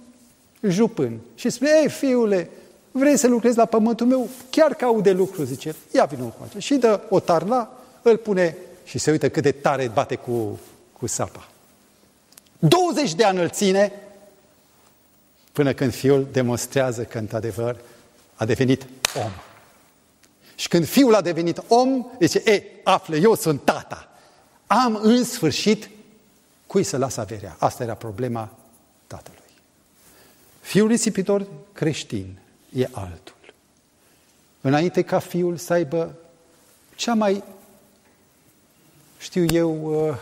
jupân. 0.62 1.20
Și 1.36 1.50
spune, 1.50 1.70
ei, 1.82 1.90
fiule, 1.90 2.50
vrei 2.92 3.18
să 3.18 3.28
lucrezi 3.28 3.58
la 3.58 3.66
pământul 3.66 4.06
meu? 4.08 4.30
Chiar 4.50 4.74
că 4.74 4.88
de 5.02 5.12
lucru, 5.12 5.44
zice, 5.44 5.76
ia 5.92 6.06
vină 6.06 6.24
cu 6.24 6.44
acea. 6.50 6.60
Și 6.60 6.76
dă 6.76 7.02
o 7.10 7.20
tarla, 7.20 7.78
îl 8.02 8.18
pune 8.18 8.58
și 8.84 8.98
se 8.98 9.12
uită 9.12 9.30
cât 9.30 9.44
de 9.44 9.52
tare 9.52 9.92
bate 9.94 10.16
cu, 10.16 10.60
cu 11.00 11.08
sapa. 11.08 11.48
20 12.60 13.14
de 13.14 13.24
ani 13.24 13.40
îl 13.40 13.50
ține 13.50 13.92
până 15.52 15.74
când 15.74 15.94
fiul 15.94 16.28
demonstrează 16.32 17.04
că, 17.04 17.18
într-adevăr, 17.18 17.78
a 18.36 18.46
devenit 18.46 18.88
om. 19.16 19.32
Și 20.56 20.68
când 20.68 20.86
fiul 20.86 21.16
a 21.16 21.22
devenit 21.22 21.64
om, 21.68 22.06
zice, 22.20 22.42
e, 22.52 22.64
află, 22.84 23.16
eu 23.16 23.36
sunt 23.36 23.62
tata. 23.64 24.10
Am 24.68 25.00
în 25.02 25.24
sfârșit 25.24 25.90
cui 26.70 26.84
să 26.84 26.98
las 26.98 27.18
averea. 27.18 27.56
Asta 27.60 27.84
era 27.84 27.94
problema 27.94 28.50
tatălui. 29.08 29.40
Fiul 30.60 30.88
risipitor 30.88 31.48
creștin 31.74 32.40
e 32.74 32.88
altul. 32.92 33.54
Înainte 34.62 35.02
ca 35.02 35.20
fiul 35.20 35.58
să 35.58 35.74
aibă 35.74 36.16
cea 36.96 37.14
mai, 37.14 37.44
știu 39.18 39.46
eu, 39.46 40.08
uh, 40.08 40.18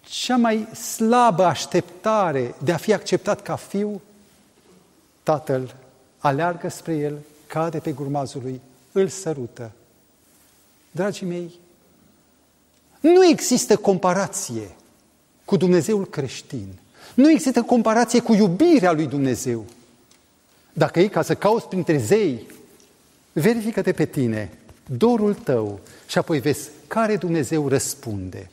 cea 0.00 0.36
mai 0.36 0.68
slabă 0.74 1.44
așteptare 1.44 2.54
de 2.62 2.72
a 2.72 2.76
fi 2.76 2.92
acceptat 2.92 3.42
ca 3.42 3.56
fiu, 3.56 4.00
tatăl 5.22 5.74
aleargă 6.18 6.68
spre 6.68 6.96
el, 6.96 7.18
cade 7.46 7.78
pe 7.78 7.92
gurmazul 7.92 8.42
lui, 8.42 8.60
îl 8.92 9.08
sărută. 9.08 9.72
Dragii 10.90 11.26
mei, 11.26 11.50
nu 13.00 13.26
există 13.26 13.76
comparație 13.76 14.74
cu 15.50 15.56
Dumnezeul 15.56 16.06
creștin. 16.06 16.78
Nu 17.14 17.30
există 17.30 17.62
comparație 17.62 18.20
cu 18.20 18.34
iubirea 18.34 18.92
lui 18.92 19.06
Dumnezeu. 19.06 19.64
Dacă 20.72 21.00
e 21.00 21.08
ca 21.08 21.22
să 21.22 21.34
cauți 21.34 21.66
printre 21.66 21.98
zei, 21.98 22.46
verifică-te 23.32 23.92
pe 23.92 24.06
tine, 24.06 24.58
dorul 24.86 25.34
tău 25.34 25.80
și 26.06 26.18
apoi 26.18 26.40
vezi 26.40 26.68
care 26.86 27.16
Dumnezeu 27.16 27.68
răspunde. 27.68 28.50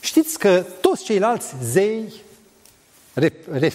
Știți 0.00 0.38
că 0.38 0.64
toți 0.80 1.04
ceilalți 1.04 1.54
zei, 1.62 2.12
re, 3.12 3.32
re, 3.50 3.72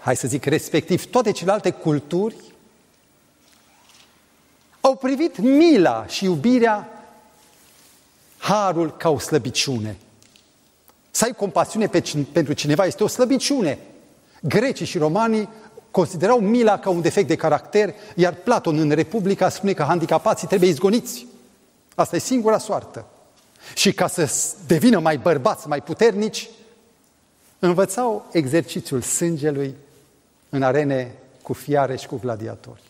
hai 0.00 0.16
să 0.16 0.28
zic 0.28 0.44
respectiv, 0.44 1.04
toate 1.04 1.30
celelalte 1.32 1.70
culturi, 1.70 2.36
au 4.80 4.96
privit 4.96 5.38
mila 5.38 6.06
și 6.06 6.24
iubirea, 6.24 6.88
harul 8.38 8.96
ca 8.96 9.08
o 9.08 9.18
slăbiciune. 9.18 9.96
Să 11.10 11.24
ai 11.24 11.32
compasiune 11.32 11.86
pe, 11.86 12.02
pentru 12.32 12.52
cineva 12.52 12.84
este 12.84 13.02
o 13.02 13.06
slăbiciune. 13.06 13.78
Grecii 14.42 14.86
și 14.86 14.98
romanii 14.98 15.48
considerau 15.90 16.40
mila 16.40 16.78
ca 16.78 16.90
un 16.90 17.00
defect 17.00 17.28
de 17.28 17.36
caracter, 17.36 17.94
iar 18.16 18.34
Platon 18.34 18.78
în 18.78 18.90
Republica 18.90 19.48
spune 19.48 19.72
că 19.72 19.82
handicapații 19.82 20.48
trebuie 20.48 20.68
izgoniți. 20.68 21.26
Asta 21.94 22.16
e 22.16 22.18
singura 22.18 22.58
soartă. 22.58 23.06
Și 23.74 23.92
ca 23.92 24.06
să 24.06 24.32
devină 24.66 24.98
mai 24.98 25.18
bărbați, 25.18 25.68
mai 25.68 25.82
puternici, 25.82 26.48
învățau 27.58 28.28
exercițiul 28.32 29.00
sângelui 29.00 29.74
în 30.48 30.62
arene 30.62 31.14
cu 31.42 31.52
fiare 31.52 31.96
și 31.96 32.06
cu 32.06 32.16
gladiatori. 32.16 32.82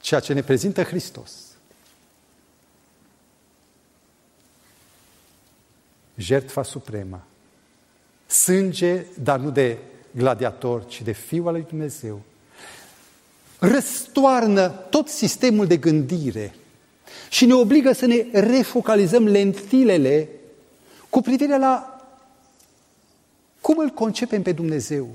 Ceea 0.00 0.20
ce 0.20 0.32
ne 0.32 0.42
prezintă 0.42 0.82
Hristos. 0.82 1.32
Jertfa 6.18 6.62
supremă. 6.62 7.24
Sânge, 8.26 9.04
dar 9.22 9.38
nu 9.38 9.50
de 9.50 9.78
gladiator, 10.10 10.86
ci 10.86 11.02
de 11.02 11.12
Fiul 11.12 11.46
al 11.46 11.52
lui 11.52 11.66
Dumnezeu. 11.68 12.20
Răstoarnă 13.58 14.68
tot 14.68 15.08
sistemul 15.08 15.66
de 15.66 15.76
gândire 15.76 16.54
și 17.30 17.46
ne 17.46 17.54
obligă 17.54 17.92
să 17.92 18.06
ne 18.06 18.26
refocalizăm 18.32 19.26
lentilele 19.26 20.28
cu 21.08 21.20
privire 21.20 21.58
la 21.58 22.00
cum 23.60 23.78
îl 23.78 23.88
concepem 23.88 24.42
pe 24.42 24.52
Dumnezeu. 24.52 25.08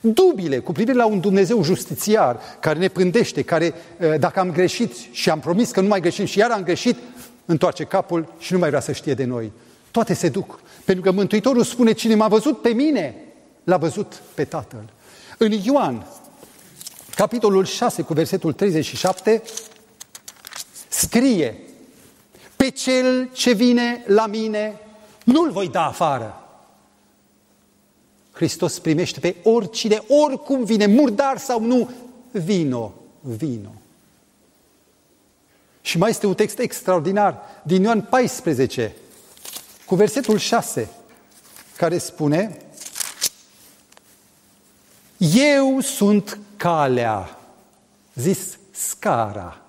Dubile 0.00 0.58
cu 0.58 0.72
privire 0.72 0.96
la 0.96 1.06
un 1.06 1.20
Dumnezeu 1.20 1.62
justițiar 1.62 2.40
care 2.60 2.78
ne 2.78 2.88
pândește, 2.88 3.42
care 3.42 3.74
ă, 4.00 4.16
dacă 4.16 4.40
am 4.40 4.52
greșit 4.52 4.92
și 5.10 5.30
am 5.30 5.40
promis 5.40 5.70
că 5.70 5.80
nu 5.80 5.88
mai 5.88 6.00
greșim 6.00 6.24
și 6.24 6.38
iar 6.38 6.50
am 6.50 6.62
greșit, 6.62 6.96
întoarce 7.44 7.84
capul 7.84 8.32
și 8.38 8.52
nu 8.52 8.58
mai 8.58 8.68
vrea 8.68 8.80
să 8.80 8.92
știe 8.92 9.14
de 9.14 9.24
noi. 9.24 9.52
Toate 9.90 10.14
se 10.14 10.28
duc. 10.28 10.60
Pentru 10.84 11.04
că 11.04 11.10
Mântuitorul 11.10 11.64
spune, 11.64 11.92
cine 11.92 12.14
m-a 12.14 12.28
văzut 12.28 12.60
pe 12.60 12.68
mine, 12.68 13.14
l-a 13.64 13.76
văzut 13.76 14.22
pe 14.34 14.44
Tatăl. 14.44 14.92
În 15.38 15.52
Ioan, 15.52 16.06
capitolul 17.14 17.64
6, 17.64 18.02
cu 18.02 18.12
versetul 18.12 18.52
37, 18.52 19.42
scrie, 20.88 21.56
pe 22.56 22.70
cel 22.70 23.28
ce 23.32 23.52
vine 23.52 24.04
la 24.06 24.26
mine, 24.26 24.80
nu-l 25.24 25.50
voi 25.50 25.68
da 25.68 25.86
afară. 25.86 26.34
Hristos 28.32 28.78
primește 28.78 29.20
pe 29.20 29.36
oricine, 29.42 30.02
oricum 30.08 30.64
vine, 30.64 30.86
murdar 30.86 31.38
sau 31.38 31.60
nu, 31.60 31.90
vino, 32.30 32.92
vino. 33.20 33.70
Și 35.80 35.98
mai 35.98 36.10
este 36.10 36.26
un 36.26 36.34
text 36.34 36.58
extraordinar 36.58 37.38
din 37.62 37.82
Ioan 37.82 38.00
14, 38.00 38.96
cu 39.90 39.96
versetul 39.96 40.38
6, 40.38 40.88
care 41.76 41.98
spune 41.98 42.58
Eu 45.18 45.80
sunt 45.80 46.38
calea, 46.56 47.38
zis 48.14 48.58
scara. 48.70 49.60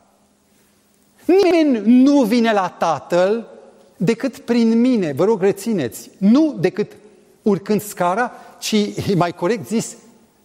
Nimeni 1.25 2.03
nu 2.03 2.23
vine 2.23 2.53
la 2.53 2.69
Tatăl 2.69 3.47
decât 3.97 4.37
prin 4.37 4.79
mine. 4.79 5.13
Vă 5.13 5.23
rog, 5.23 5.41
rețineți. 5.41 6.09
Nu 6.17 6.57
decât 6.59 6.91
urcând 7.41 7.81
scara, 7.81 8.31
ci, 8.59 8.75
mai 9.15 9.33
corect 9.33 9.67
zis, 9.67 9.95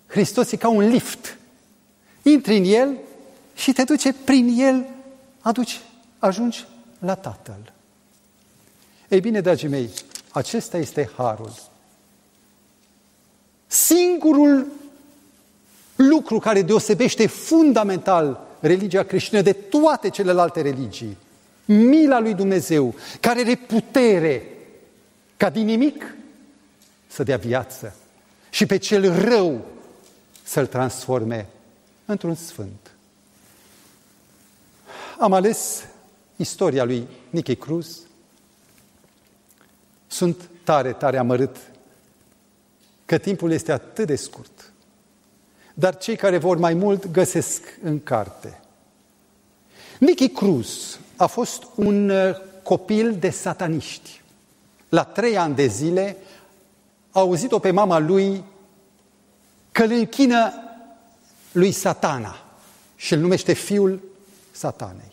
Hristos 0.06 0.52
e 0.52 0.56
ca 0.56 0.68
un 0.68 0.88
lift. 0.88 1.38
Intri 2.22 2.56
în 2.56 2.64
el 2.64 2.96
și 3.54 3.72
te 3.72 3.84
duce 3.84 4.12
prin 4.12 4.54
el, 4.58 4.86
aduci, 5.40 5.80
ajungi 6.18 6.66
la 6.98 7.14
Tatăl. 7.14 7.74
Ei 9.08 9.20
bine, 9.20 9.40
dragii 9.40 9.68
mei, 9.68 9.90
acesta 10.30 10.78
este 10.78 11.10
harul. 11.16 11.52
Singurul 13.66 14.66
lucru 15.96 16.38
care 16.38 16.62
deosebește 16.62 17.26
fundamental 17.26 18.46
religia 18.60 19.02
creștină 19.02 19.40
de 19.40 19.52
toate 19.52 20.10
celelalte 20.10 20.60
religii, 20.60 21.16
mila 21.64 22.18
lui 22.18 22.34
Dumnezeu, 22.34 22.94
care 23.20 23.40
are 23.40 23.54
putere 23.54 24.42
ca 25.36 25.50
din 25.50 25.64
nimic 25.64 26.14
să 27.06 27.22
dea 27.22 27.36
viață 27.36 27.94
și 28.50 28.66
pe 28.66 28.76
cel 28.76 29.28
rău 29.28 29.64
să-l 30.42 30.66
transforme 30.66 31.46
într-un 32.04 32.34
sfânt. 32.34 32.90
Am 35.18 35.32
ales 35.32 35.84
istoria 36.36 36.84
lui 36.84 37.06
Nicky 37.30 37.56
Cruz. 37.56 38.05
Sunt 40.16 40.50
tare, 40.64 40.92
tare 40.92 41.18
amărât 41.18 41.56
că 43.04 43.18
timpul 43.18 43.52
este 43.52 43.72
atât 43.72 44.06
de 44.06 44.16
scurt. 44.16 44.72
Dar 45.74 45.96
cei 45.96 46.16
care 46.16 46.38
vor 46.38 46.56
mai 46.56 46.74
mult 46.74 47.06
găsesc 47.10 47.78
în 47.82 48.02
carte. 48.02 48.60
Nicky 49.98 50.28
Cruz 50.28 50.98
a 51.16 51.26
fost 51.26 51.62
un 51.74 52.08
uh, 52.08 52.36
copil 52.62 53.14
de 53.14 53.30
sataniști. 53.30 54.22
La 54.88 55.04
trei 55.04 55.36
ani 55.36 55.54
de 55.54 55.66
zile 55.66 56.16
a 57.10 57.20
auzit-o 57.20 57.58
pe 57.58 57.70
mama 57.70 57.98
lui 57.98 58.44
că 59.72 59.82
îl 59.82 59.90
închină 59.90 60.52
lui 61.52 61.70
satana 61.70 62.44
și 62.96 63.12
îl 63.12 63.20
numește 63.20 63.52
fiul 63.52 64.02
satanei. 64.50 65.12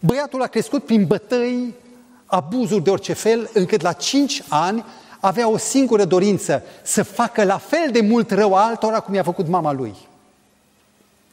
Băiatul 0.00 0.42
a 0.42 0.46
crescut 0.46 0.84
prin 0.84 1.06
bătăi, 1.06 1.74
abuzuri 2.26 2.82
de 2.82 2.90
orice 2.90 3.12
fel, 3.12 3.50
încât 3.52 3.80
la 3.80 3.92
cinci 3.92 4.42
ani 4.48 4.84
avea 5.20 5.48
o 5.48 5.56
singură 5.56 6.04
dorință, 6.04 6.62
să 6.82 7.02
facă 7.02 7.44
la 7.44 7.58
fel 7.58 7.90
de 7.92 8.00
mult 8.00 8.30
rău 8.30 8.54
altora 8.54 9.00
cum 9.00 9.14
i-a 9.14 9.22
făcut 9.22 9.48
mama 9.48 9.72
lui. 9.72 9.94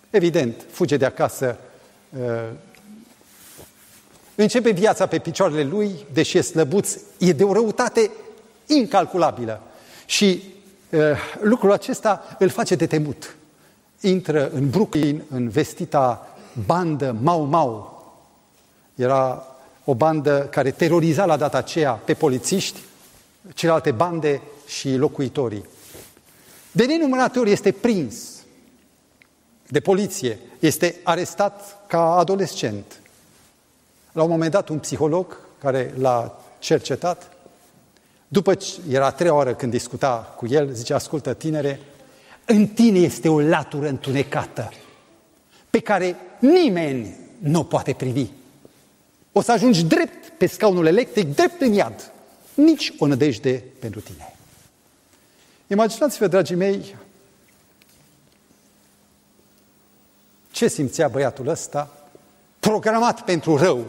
Evident, 0.09 0.65
fuge 0.71 0.97
de 0.97 1.05
acasă, 1.05 1.57
uh, 2.09 2.49
începe 4.35 4.71
viața 4.71 5.05
pe 5.05 5.19
picioarele 5.19 5.63
lui, 5.63 6.05
deși 6.13 6.37
e 6.37 6.41
slăbuț, 6.41 6.97
e 7.17 7.31
de 7.31 7.43
o 7.43 7.53
răutate 7.53 8.11
incalculabilă. 8.65 9.61
Și 10.05 10.43
uh, 10.89 11.01
lucrul 11.41 11.71
acesta 11.71 12.35
îl 12.39 12.49
face 12.49 12.75
de 12.75 12.85
temut. 12.85 13.35
Intră 13.99 14.49
în 14.49 14.69
Brooklyn, 14.69 15.23
în 15.29 15.49
vestita 15.49 16.27
bandă 16.65 17.15
Mau 17.21 17.43
Mau. 17.43 17.91
Era 18.95 19.47
o 19.83 19.95
bandă 19.95 20.47
care 20.51 20.71
teroriza 20.71 21.25
la 21.25 21.37
data 21.37 21.57
aceea 21.57 21.91
pe 21.91 22.13
polițiști, 22.13 22.79
celelalte 23.53 23.91
bande 23.91 24.41
și 24.67 24.95
locuitorii. 24.95 25.65
De 26.71 26.85
nenumărate 26.85 27.39
ori 27.39 27.51
este 27.51 27.71
prins 27.71 28.15
de 29.67 29.79
poliție, 29.79 30.39
este 30.59 30.95
arestat 31.03 31.77
ca 31.87 32.15
adolescent. 32.15 33.01
La 34.11 34.23
un 34.23 34.29
moment 34.29 34.51
dat, 34.51 34.69
un 34.69 34.79
psiholog 34.79 35.37
care 35.59 35.93
l-a 35.97 36.43
cercetat, 36.59 37.31
după 38.27 38.53
ce 38.53 38.71
era 38.89 39.05
a 39.05 39.11
treia 39.11 39.33
oară 39.33 39.53
când 39.53 39.71
discuta 39.71 40.33
cu 40.37 40.47
el, 40.47 40.73
zice, 40.73 40.93
ascultă 40.93 41.33
tinere, 41.33 41.79
în 42.45 42.67
tine 42.67 42.99
este 42.99 43.29
o 43.29 43.39
latură 43.39 43.87
întunecată 43.87 44.71
pe 45.69 45.79
care 45.79 46.15
nimeni 46.39 47.15
nu 47.37 47.63
poate 47.63 47.93
privi. 47.93 48.27
O 49.35 49.41
să 49.41 49.51
ajungi 49.51 49.83
drept 49.83 50.29
pe 50.29 50.45
scaunul 50.45 50.85
electric, 50.85 51.35
drept 51.35 51.61
în 51.61 51.73
iad. 51.73 52.11
Nici 52.53 52.93
o 52.97 53.05
nădejde 53.05 53.63
pentru 53.79 53.99
tine. 53.99 54.35
Imaginați-vă, 55.67 56.27
dragii 56.27 56.55
mei, 56.55 56.95
ce 60.51 60.67
simțea 60.67 61.07
băiatul 61.07 61.47
ăsta, 61.47 62.07
programat 62.59 63.21
pentru 63.21 63.57
rău, 63.57 63.85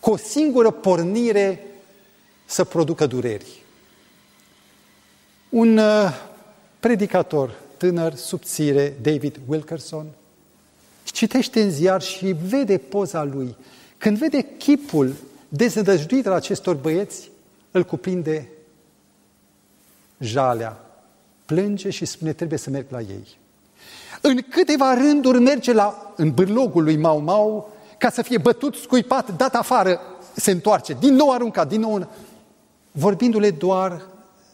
cu 0.00 0.10
o 0.10 0.16
singură 0.16 0.70
pornire 0.70 1.64
să 2.46 2.64
producă 2.64 3.06
dureri. 3.06 3.62
Un 5.48 5.76
uh, 5.76 6.14
predicator 6.80 7.54
tânăr, 7.76 8.14
subțire, 8.14 8.96
David 9.02 9.40
Wilkerson, 9.46 10.06
citește 11.04 11.62
în 11.62 11.70
ziar 11.70 12.02
și 12.02 12.36
vede 12.48 12.78
poza 12.78 13.22
lui. 13.22 13.56
Când 14.00 14.18
vede 14.18 14.42
chipul 14.58 15.14
dezădăjduit 15.48 16.26
al 16.26 16.32
acestor 16.32 16.74
băieți, 16.74 17.30
îl 17.70 17.84
cuprinde 17.84 18.48
jalea, 20.18 20.80
plânge 21.44 21.90
și 21.90 22.04
spune 22.04 22.32
trebuie 22.32 22.58
să 22.58 22.70
merg 22.70 22.86
la 22.88 23.00
ei. 23.00 23.38
În 24.20 24.38
câteva 24.48 24.94
rânduri 24.94 25.40
merge 25.40 25.72
la, 25.72 26.12
în 26.16 26.30
bârlogul 26.30 26.82
lui 26.82 26.96
Mau 26.96 27.20
Mau 27.20 27.76
ca 27.98 28.10
să 28.10 28.22
fie 28.22 28.38
bătut, 28.38 28.74
scuipat, 28.74 29.36
dat 29.36 29.54
afară, 29.54 30.00
se 30.34 30.50
întoarce, 30.50 30.96
din 31.00 31.14
nou 31.14 31.32
aruncat, 31.32 31.68
din 31.68 31.80
nou... 31.80 32.08
Vorbindu-le 32.92 33.50
doar 33.50 34.06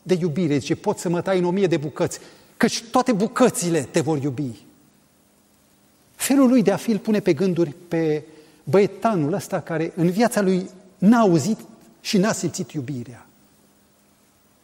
de 0.03 0.17
iubire, 0.21 0.59
zice, 0.59 0.75
pot 0.75 0.99
să 0.99 1.09
mă 1.09 1.21
tai 1.21 1.39
în 1.39 1.45
o 1.45 1.51
mie 1.51 1.67
de 1.67 1.77
bucăți, 1.77 2.19
căci 2.57 2.85
toate 2.91 3.13
bucățile 3.13 3.81
te 3.81 4.01
vor 4.01 4.23
iubi. 4.23 4.65
Felul 6.15 6.49
lui 6.49 6.63
de 6.63 6.73
a 6.73 6.77
fi 6.77 6.91
îl 6.91 6.99
pune 6.99 7.21
pe 7.21 7.33
gânduri 7.33 7.75
pe 7.89 8.25
băietanul 8.71 9.33
ăsta 9.33 9.61
care 9.61 9.93
în 9.97 10.11
viața 10.11 10.41
lui 10.41 10.71
n-a 10.99 11.19
auzit 11.19 11.59
și 12.01 12.19
n-a 12.19 12.33
simțit 12.33 12.71
iubirea. 12.71 13.27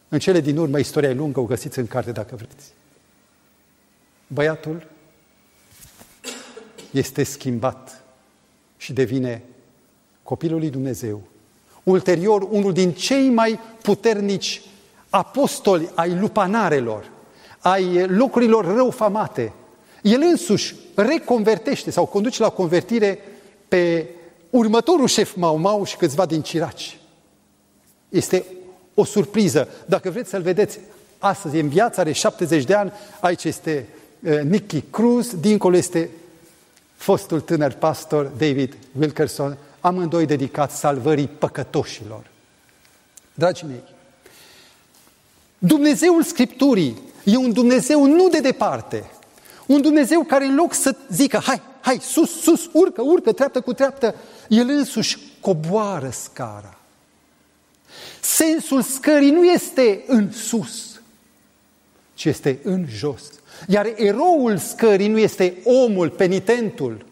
În 0.09 0.19
cele 0.19 0.39
din 0.39 0.57
urmă, 0.57 0.79
istoria 0.79 1.09
e 1.09 1.13
lungă, 1.13 1.39
o 1.39 1.45
găsiți 1.45 1.79
în 1.79 1.87
carte 1.87 2.11
dacă 2.11 2.35
vreți. 2.35 2.73
Băiatul 4.27 4.87
este 6.91 7.23
schimbat 7.23 8.03
și 8.77 8.93
devine 8.93 9.41
copilul 10.23 10.59
lui 10.59 10.69
Dumnezeu. 10.69 11.21
Ulterior, 11.83 12.47
unul 12.49 12.73
din 12.73 12.91
cei 12.91 13.29
mai 13.29 13.59
puternici 13.81 14.61
apostoli 15.09 15.89
ai 15.95 16.19
lupanarelor, 16.19 17.11
ai 17.59 18.07
locurilor 18.07 18.65
răufamate. 18.65 19.53
El 20.01 20.21
însuși 20.21 20.75
reconvertește 20.95 21.91
sau 21.91 22.05
conduce 22.05 22.41
la 22.41 22.49
convertire 22.49 23.19
pe 23.73 24.05
următorul 24.49 25.07
șef 25.07 25.35
Mau 25.35 25.57
Mau 25.57 25.85
și 25.85 25.97
câțiva 25.97 26.25
din 26.25 26.41
ciraci. 26.41 26.97
Este 28.09 28.45
o 28.93 29.03
surpriză. 29.03 29.67
Dacă 29.85 30.09
vreți 30.09 30.29
să-l 30.29 30.41
vedeți 30.41 30.79
astăzi 31.19 31.59
în 31.59 31.69
viața, 31.69 32.01
are 32.01 32.11
70 32.11 32.63
de 32.63 32.73
ani, 32.73 32.91
aici 33.19 33.43
este 33.43 33.87
uh, 34.19 34.39
Nicky 34.39 34.81
Cruz, 34.81 35.35
dincolo 35.35 35.75
este 35.75 36.09
fostul 36.95 37.41
tânăr 37.41 37.71
pastor 37.71 38.25
David 38.25 38.77
Wilkerson, 38.99 39.57
amândoi 39.79 40.25
dedicați 40.25 40.77
salvării 40.77 41.27
păcătoșilor. 41.27 42.25
Dragii 43.33 43.67
mei, 43.67 43.83
Dumnezeul 45.57 46.23
Scripturii 46.23 47.01
e 47.23 47.37
un 47.37 47.53
Dumnezeu 47.53 48.05
nu 48.05 48.29
de 48.29 48.39
departe, 48.39 49.11
un 49.65 49.81
Dumnezeu 49.81 50.23
care 50.23 50.45
în 50.45 50.55
loc 50.55 50.73
să 50.73 50.95
zică, 51.09 51.37
hai, 51.43 51.61
hai, 51.83 51.99
sus, 52.01 52.41
sus, 52.41 52.69
urcă, 52.71 53.01
urcă, 53.01 53.31
treaptă 53.31 53.61
cu 53.61 53.73
treaptă, 53.73 54.15
El 54.49 54.69
însuși 54.69 55.17
coboară 55.39 56.09
scara. 56.09 56.77
Sensul 58.21 58.81
scării 58.81 59.31
nu 59.31 59.43
este 59.43 60.03
în 60.07 60.31
sus, 60.31 61.01
ci 62.13 62.25
este 62.25 62.59
în 62.63 62.85
jos. 62.89 63.21
Iar 63.67 63.93
eroul 63.95 64.57
scării 64.57 65.07
nu 65.07 65.17
este 65.17 65.57
omul, 65.63 66.09
penitentul, 66.09 67.05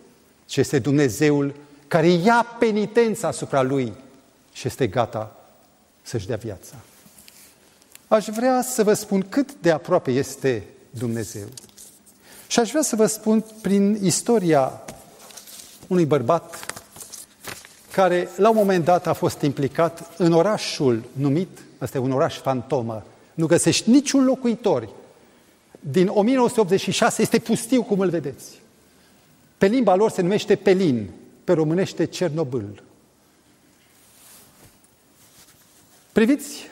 ci 0.45 0.57
este 0.57 0.79
Dumnezeul 0.79 1.55
care 1.87 2.07
ia 2.07 2.55
penitența 2.59 3.27
asupra 3.27 3.61
lui 3.61 3.93
și 4.53 4.67
este 4.67 4.87
gata 4.87 5.35
să-și 6.01 6.27
dea 6.27 6.35
viața. 6.35 6.75
Aș 8.07 8.25
vrea 8.25 8.61
să 8.61 8.83
vă 8.83 8.93
spun 8.93 9.21
cât 9.29 9.53
de 9.61 9.71
aproape 9.71 10.11
este 10.11 10.63
Dumnezeu. 10.89 11.47
Și 12.51 12.59
aș 12.59 12.69
vrea 12.69 12.81
să 12.81 12.95
vă 12.95 13.05
spun 13.05 13.45
prin 13.61 13.97
istoria 14.01 14.81
unui 15.87 16.05
bărbat 16.05 16.73
care 17.91 18.29
la 18.35 18.49
un 18.49 18.55
moment 18.55 18.83
dat 18.83 19.07
a 19.07 19.13
fost 19.13 19.41
implicat 19.41 20.17
în 20.17 20.33
orașul 20.33 21.03
numit, 21.11 21.63
ăsta 21.81 21.97
e 21.97 22.01
un 22.01 22.11
oraș 22.11 22.37
fantomă, 22.37 23.03
nu 23.33 23.45
găsești 23.45 23.89
niciun 23.89 24.23
locuitor. 24.23 24.89
Din 25.79 26.07
1986 26.07 27.21
este 27.21 27.39
pustiu 27.39 27.83
cum 27.83 27.99
îl 27.99 28.09
vedeți. 28.09 28.59
Pe 29.57 29.65
limba 29.65 29.95
lor 29.95 30.11
se 30.11 30.21
numește 30.21 30.55
Pelin, 30.55 31.09
pe 31.43 31.53
românește 31.53 32.05
Cernobâl. 32.05 32.83
Priviți, 36.11 36.69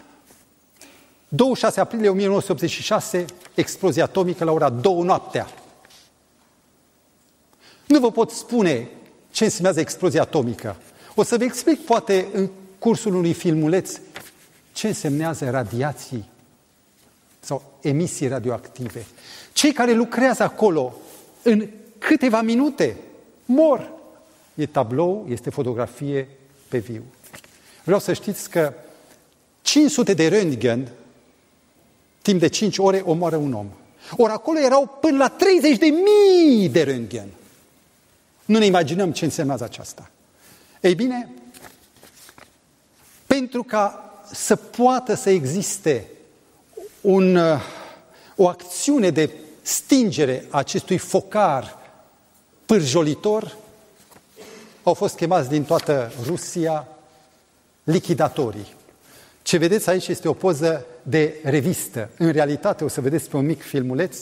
26 1.28 1.80
aprilie 1.80 2.10
1986, 2.10 3.26
explozie 3.56 4.02
atomică 4.02 4.44
la 4.44 4.52
ora 4.52 4.70
2 4.70 5.02
noaptea. 5.02 5.48
Nu 7.89 7.99
vă 7.99 8.12
pot 8.12 8.30
spune 8.32 8.88
ce 9.32 9.43
înseamnă 9.43 9.80
explozia 9.80 10.21
atomică. 10.21 10.75
O 11.15 11.23
să 11.23 11.38
vă 11.38 11.43
explic, 11.43 11.80
poate, 11.80 12.28
în 12.34 12.49
cursul 12.80 13.15
unui 13.15 13.34
filmuleț, 13.34 13.99
ce 14.73 14.88
însemnează 14.88 15.49
radiații 15.49 16.30
sau 17.39 17.73
emisii 17.82 18.28
radioactive. 18.28 19.06
Cei 19.54 19.71
care 19.71 19.93
lucrează 19.93 20.43
acolo, 20.43 20.95
în 21.43 21.67
câteva 21.97 22.41
minute, 22.41 22.97
mor. 23.45 23.91
E 24.56 24.65
tablou, 24.65 25.25
este 25.30 25.49
fotografie 25.49 26.28
pe 26.67 26.78
viu. 26.78 27.04
Vreau 27.84 27.99
să 27.99 28.13
știți 28.13 28.49
că 28.49 28.73
500 29.62 30.13
de 30.13 30.30
röntgen, 30.30 30.88
timp 32.21 32.39
de 32.39 32.47
5 32.47 32.78
ore, 32.78 33.02
omoară 33.06 33.36
un 33.36 33.54
om. 33.54 33.67
Ori 34.17 34.32
acolo 34.32 34.60
erau 34.60 34.97
până 35.02 35.17
la 35.17 35.28
30 35.28 35.78
de 35.78 35.88
mii 35.88 36.69
de 36.69 36.84
röntgen. 36.84 37.38
Nu 38.50 38.58
ne 38.58 38.66
imaginăm 38.66 39.12
ce 39.12 39.26
însemnează 39.26 39.64
aceasta. 39.64 40.10
Ei 40.82 40.96
bine, 40.96 41.30
pentru 43.26 43.64
ca 43.64 44.14
să 44.32 44.56
poată 44.56 45.14
să 45.14 45.30
existe 45.30 46.08
un, 47.02 47.40
o 48.36 48.48
acțiune 48.48 49.10
de 49.10 49.30
stingere 49.62 50.46
a 50.50 50.58
acestui 50.58 50.98
focar 50.98 51.78
pârjolitor, 52.66 53.58
au 54.84 54.94
fost 54.94 55.16
chemați 55.16 55.50
din 55.50 55.64
toată 55.64 56.12
Rusia 56.26 56.88
lichidatorii. 57.84 58.76
Ce 59.42 59.58
vedeți 59.58 59.90
aici 59.90 60.08
este 60.08 60.28
o 60.28 60.34
poză 60.34 60.86
de 61.02 61.40
revistă. 61.44 62.10
În 62.18 62.32
realitate, 62.32 62.84
o 62.84 62.88
să 62.88 63.02
vedeți 63.02 63.30
pe 63.30 63.38
un 63.38 63.46
mic 63.46 63.62
filmuleț, 63.62 64.18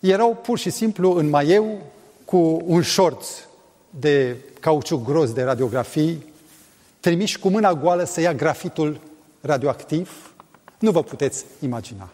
erau 0.00 0.34
pur 0.34 0.58
și 0.58 0.70
simplu 0.70 1.12
în 1.12 1.28
maieu 1.28 1.91
cu 2.32 2.62
un 2.64 2.82
șorț 2.82 3.26
de 3.90 4.36
cauciuc 4.60 5.04
gros 5.04 5.32
de 5.32 5.42
radiografii, 5.42 6.32
trimiși 7.00 7.38
cu 7.38 7.48
mâna 7.48 7.74
goală 7.74 8.04
să 8.04 8.20
ia 8.20 8.34
grafitul 8.34 9.00
radioactiv. 9.40 10.32
Nu 10.78 10.90
vă 10.90 11.02
puteți 11.02 11.44
imagina. 11.60 12.08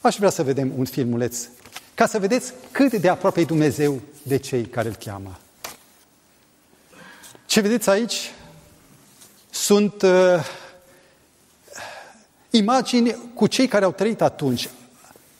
Aș 0.00 0.16
vrea 0.16 0.30
să 0.30 0.42
vedem 0.42 0.72
un 0.76 0.84
filmuleț 0.84 1.46
ca 1.94 2.06
să 2.06 2.18
vedeți 2.18 2.52
cât 2.70 2.92
de 2.92 3.08
aproape 3.08 3.40
e 3.40 3.44
Dumnezeu 3.44 4.00
de 4.22 4.36
cei 4.36 4.64
care 4.64 4.88
îl 4.88 4.94
cheamă. 4.94 5.38
Ce 7.46 7.60
vedeți 7.60 7.90
aici 7.90 8.32
sunt 9.50 10.02
uh, 10.02 10.44
imagini 12.50 13.16
cu 13.34 13.46
cei 13.46 13.66
care 13.66 13.84
au 13.84 13.92
trăit 13.92 14.20
atunci, 14.20 14.68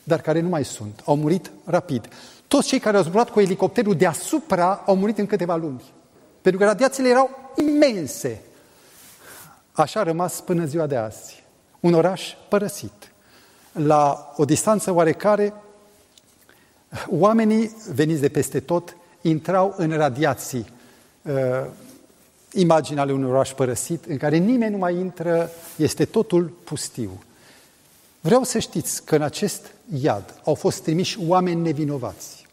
dar 0.03 0.21
care 0.21 0.41
nu 0.41 0.49
mai 0.49 0.65
sunt. 0.65 1.01
Au 1.05 1.17
murit 1.17 1.51
rapid. 1.65 2.09
Toți 2.49 2.69
cei 2.69 2.79
care 2.79 2.97
au 2.97 3.03
zburat 3.03 3.31
cu 3.31 3.41
elicopterul 3.41 3.97
deasupra 3.97 4.83
au 4.87 4.97
murit 4.97 5.19
în 5.19 5.27
câteva 5.27 5.57
luni. 5.57 5.83
Pentru 6.41 6.61
că 6.61 6.67
radiațiile 6.67 7.09
erau 7.09 7.53
imense. 7.57 8.43
Așa 9.73 10.01
a 10.01 10.03
rămas 10.03 10.41
până 10.41 10.65
ziua 10.65 10.87
de 10.87 10.97
azi. 10.97 11.45
Un 11.81 11.95
oraș 11.95 12.35
părăsit. 12.49 13.13
La 13.73 14.33
o 14.37 14.45
distanță 14.45 14.93
oarecare, 14.93 15.55
oamenii 17.09 17.77
veniți 17.93 18.21
de 18.21 18.29
peste 18.29 18.61
tot 18.61 18.97
intrau 19.21 19.75
în 19.77 19.91
radiații. 19.91 20.67
Uh, 21.23 21.35
imaginea 22.53 23.03
ale 23.03 23.13
unui 23.13 23.31
oraș 23.31 23.53
părăsit, 23.53 24.05
în 24.05 24.17
care 24.17 24.37
nimeni 24.37 24.73
nu 24.73 24.79
mai 24.79 24.95
intră, 24.95 25.51
este 25.77 26.05
totul 26.05 26.45
pustiu. 26.65 27.23
Vreau 28.21 28.43
să 28.43 28.59
știți 28.59 29.05
că 29.05 29.15
în 29.15 29.23
acest 29.23 29.67
iad 30.01 30.35
au 30.45 30.55
fost 30.55 30.83
trimiși 30.83 31.19
oameni 31.27 31.61
nevinovați. 31.61 32.47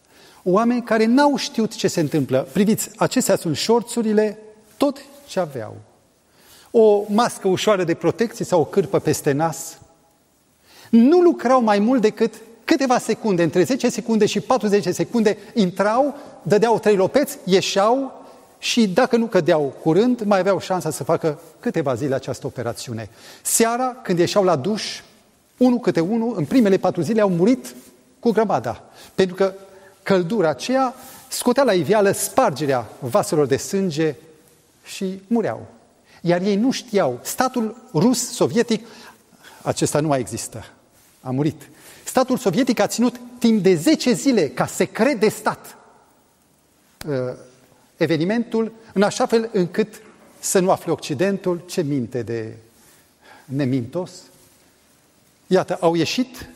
Oameni 0.44 0.84
care 0.84 1.06
n-au 1.06 1.38
știut 1.38 1.76
ce 1.76 1.88
se 1.88 2.00
întâmplă. 2.00 2.48
Priviți, 2.52 2.90
acestea 2.96 3.36
sunt 3.36 3.56
șorțurile, 3.56 4.38
tot 4.78 4.98
ce 5.28 5.40
aveau. 5.40 5.76
O 6.72 7.04
mască 7.08 7.48
ușoară 7.48 7.84
de 7.84 7.94
protecție 7.94 8.46
sau 8.46 8.60
o 8.60 8.66
cârpă 8.66 9.00
peste 9.00 9.32
nas. 9.32 9.78
Nu 10.90 11.20
lucrau 11.20 11.62
mai 11.62 11.80
mult 11.80 12.02
decât 12.02 12.34
câteva 12.64 12.98
secunde, 12.98 13.44
între 13.44 13.64
10 13.64 13.90
secunde 13.90 14.26
și 14.26 14.40
40 14.40 14.94
secunde, 14.94 15.38
intrau, 15.54 16.16
dădeau 16.42 16.80
trei 16.80 16.96
lopeți, 16.96 17.38
ieșeau 17.44 18.26
și 18.58 18.88
dacă 18.88 19.18
nu 19.18 19.26
cădeau 19.26 19.74
curând, 19.82 20.22
mai 20.22 20.40
aveau 20.40 20.60
șansa 20.60 20.90
să 20.90 21.04
facă 21.04 21.40
câteva 21.60 21.96
zile 21.96 22.16
această 22.16 22.48
operațiune. 22.48 23.10
Seara, 23.42 23.86
când 24.04 24.20
ieșeau 24.20 24.44
la 24.44 24.56
duș, 24.56 25.02
unul 25.58 25.80
câte 25.80 26.00
unul, 26.00 26.38
în 26.38 26.46
primele 26.46 26.78
patru 26.78 27.02
zile 27.02 27.22
au 27.22 27.30
murit 27.30 27.76
cu 28.20 28.32
grămada. 28.32 28.84
Pentru 29.16 29.36
că 29.36 29.54
căldura 30.04 30.50
aceea 30.50 30.96
scotea 31.28 31.64
la 31.64 31.74
iveală 31.74 32.12
spargerea 32.12 32.90
vaselor 33.00 33.46
de 33.46 33.58
sânge 33.58 34.16
și 34.84 35.22
mureau. 35.28 35.68
Iar 36.22 36.42
ei 36.42 36.56
nu 36.56 36.72
știau. 36.72 37.20
Statul 37.24 37.90
rus, 37.94 38.32
sovietic, 38.32 38.88
acesta 39.62 40.00
nu 40.00 40.08
mai 40.08 40.20
există. 40.20 40.66
A 41.22 41.30
murit. 41.30 41.70
Statul 42.04 42.38
sovietic 42.38 42.80
a 42.80 42.88
ținut 42.88 43.16
timp 43.40 43.64
de 43.64 43.76
10 43.76 44.14
zile 44.14 44.50
ca 44.50 44.66
secret 44.66 45.20
de 45.20 45.30
stat 45.30 45.78
uh, 47.08 47.14
evenimentul 47.98 48.72
în 48.94 49.02
așa 49.02 49.26
fel 49.26 49.50
încât 49.54 50.02
să 50.40 50.60
nu 50.60 50.72
afle 50.72 50.92
Occidentul 50.92 51.62
ce 51.66 51.82
minte 51.82 52.22
de 52.22 52.56
nemintos. 53.46 54.12
Iată, 55.48 55.78
au 55.80 55.96
ieșit, 55.96 56.50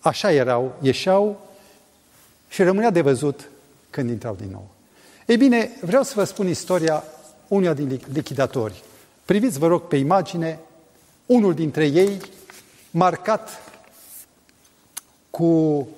așa 0.00 0.32
erau, 0.32 0.74
ieșeau 0.80 1.48
și 2.48 2.62
rămânea 2.62 2.90
de 2.90 3.00
văzut 3.00 3.50
când 3.90 4.10
intrau 4.10 4.34
din 4.34 4.48
nou. 4.50 4.66
Ei 5.26 5.36
bine, 5.36 5.70
vreau 5.80 6.02
să 6.02 6.12
vă 6.16 6.24
spun 6.24 6.48
istoria 6.48 7.04
unuia 7.48 7.74
din 7.74 8.00
lichidatori. 8.12 8.82
Priviți, 9.24 9.58
vă 9.58 9.66
rog, 9.66 9.82
pe 9.82 9.96
imagine, 9.96 10.58
unul 11.26 11.54
dintre 11.54 11.86
ei, 11.86 12.20
marcat 12.90 13.72
cu, 15.30 15.88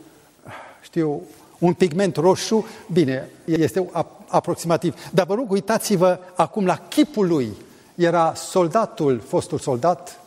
știu, 0.80 1.22
un 1.58 1.74
pigment 1.74 2.16
roșu, 2.16 2.66
bine, 2.92 3.28
este 3.44 3.90
aproximativ. 4.26 4.94
Dar 5.12 5.26
vă 5.26 5.34
rog, 5.34 5.50
uitați-vă 5.50 6.18
acum 6.34 6.66
la 6.66 6.76
chipul 6.76 7.26
lui. 7.26 7.52
Era 7.94 8.34
soldatul, 8.34 9.20
fostul 9.20 9.58
soldat, 9.58 10.20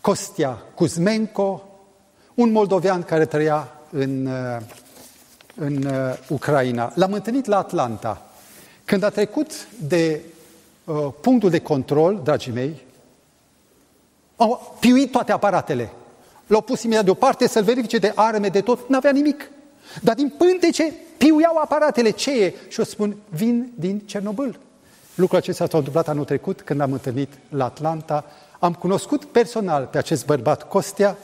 Costia 0.00 0.62
Kuzmenko, 0.74 1.62
un 2.34 2.50
moldovean 2.50 3.02
care 3.02 3.26
trăia 3.26 3.68
în, 3.90 4.26
uh, 4.26 4.62
în 5.54 5.84
uh, 5.84 6.18
Ucraina. 6.28 6.92
L-am 6.94 7.12
întâlnit 7.12 7.46
la 7.46 7.56
Atlanta. 7.56 8.22
Când 8.84 9.02
a 9.02 9.08
trecut 9.08 9.68
de 9.80 10.20
uh, 10.84 11.08
punctul 11.20 11.50
de 11.50 11.58
control, 11.58 12.20
dragii 12.24 12.52
mei, 12.52 12.86
au 14.36 14.76
piuit 14.80 15.10
toate 15.10 15.32
aparatele. 15.32 15.90
L-au 16.46 16.60
pus 16.60 16.82
imediat 16.82 17.04
deoparte 17.04 17.48
să-l 17.48 17.64
verifice 17.64 17.98
de 17.98 18.12
arme, 18.14 18.48
de 18.48 18.60
tot. 18.60 18.88
N-avea 18.88 19.10
nimic. 19.10 19.50
Dar 20.02 20.14
din 20.14 20.28
pântece 20.38 20.92
piuiau 21.16 21.56
aparatele. 21.56 22.10
Ce 22.10 22.44
e? 22.44 22.54
Și 22.68 22.80
o 22.80 22.84
spun, 22.84 23.16
vin 23.28 23.72
din 23.74 23.98
Cernobâl. 23.98 24.58
Lucrul 25.14 25.38
acesta 25.38 25.66
s-a 25.66 25.76
întâmplat 25.76 26.08
anul 26.08 26.24
trecut 26.24 26.60
când 26.60 26.80
am 26.80 26.92
întâlnit 26.92 27.32
la 27.48 27.64
Atlanta. 27.64 28.24
Am 28.58 28.74
cunoscut 28.74 29.24
personal 29.24 29.86
pe 29.86 29.98
acest 29.98 30.26
bărbat 30.26 30.68
Costea 30.68 31.16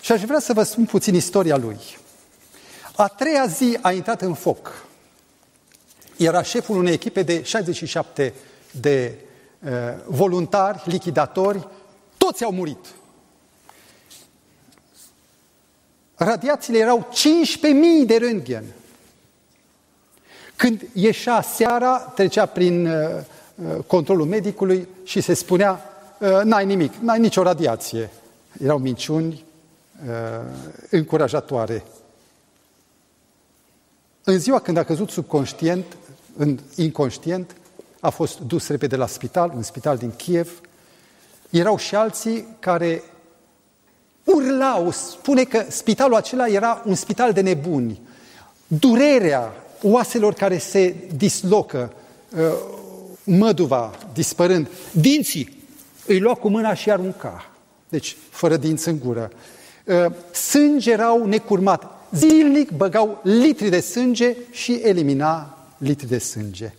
și 0.00 0.12
aș 0.12 0.22
vrea 0.22 0.38
să 0.38 0.52
vă 0.52 0.62
spun 0.62 0.84
puțin 0.84 1.14
istoria 1.14 1.56
lui. 1.56 1.78
A 2.96 3.08
treia 3.08 3.46
zi 3.46 3.78
a 3.80 3.92
intrat 3.92 4.22
în 4.22 4.34
foc. 4.34 4.86
Era 6.16 6.42
șeful 6.42 6.76
unei 6.76 6.92
echipe 6.92 7.22
de 7.22 7.42
67 7.42 8.34
de 8.70 9.14
uh, 9.58 9.70
voluntari, 10.06 10.82
lichidatori, 10.84 11.68
toți 12.16 12.44
au 12.44 12.52
murit. 12.52 12.86
Radiațiile 16.14 16.78
erau 16.78 17.08
15.000 17.12 18.06
de 18.06 18.18
röntgen. 18.18 18.64
Când 20.56 20.82
ieșea 20.92 21.42
seara, 21.42 21.98
trecea 21.98 22.46
prin 22.46 22.86
uh, 22.86 23.20
uh, 23.54 23.84
controlul 23.86 24.26
medicului 24.26 24.88
și 25.04 25.20
se 25.20 25.34
spunea 25.34 25.70
uh, 25.72 25.89
n-ai 26.20 26.66
nimic, 26.66 26.94
n-ai 26.94 27.18
nicio 27.18 27.42
radiație. 27.42 28.10
Erau 28.62 28.78
minciuni 28.78 29.44
uh, 30.06 30.46
încurajatoare. 30.90 31.84
În 34.24 34.38
ziua 34.38 34.60
când 34.60 34.76
a 34.76 34.84
căzut 34.84 35.10
subconștient, 35.10 35.84
în 36.36 36.58
inconștient, 36.74 37.56
a 38.00 38.10
fost 38.10 38.38
dus 38.38 38.68
repede 38.68 38.96
la 38.96 39.06
spital, 39.06 39.52
un 39.54 39.62
spital 39.62 39.96
din 39.96 40.10
Kiev. 40.16 40.60
Erau 41.50 41.76
și 41.76 41.94
alții 41.94 42.46
care 42.58 43.02
urlau, 44.24 44.90
spune 44.90 45.44
că 45.44 45.64
spitalul 45.68 46.14
acela 46.14 46.46
era 46.46 46.82
un 46.86 46.94
spital 46.94 47.32
de 47.32 47.40
nebuni. 47.40 48.00
Durerea 48.66 49.52
oaselor 49.82 50.32
care 50.32 50.58
se 50.58 50.94
dislocă, 51.16 51.92
uh, 52.36 52.40
măduva 53.24 53.90
dispărând, 54.12 54.68
dinții 54.92 55.59
îi 56.06 56.18
lua 56.18 56.34
cu 56.34 56.48
mâna 56.48 56.74
și 56.74 56.90
arunca. 56.90 57.50
Deci, 57.88 58.16
fără 58.30 58.56
dinți 58.56 58.88
în 58.88 58.98
gură. 58.98 59.30
Uh, 59.84 60.06
sânge 60.32 60.90
erau 60.90 61.26
necurmat. 61.26 61.90
Zilnic 62.12 62.70
băgau 62.70 63.20
litri 63.22 63.68
de 63.68 63.80
sânge 63.80 64.36
și 64.50 64.80
elimina 64.82 65.58
litri 65.78 66.06
de 66.06 66.18
sânge. 66.18 66.72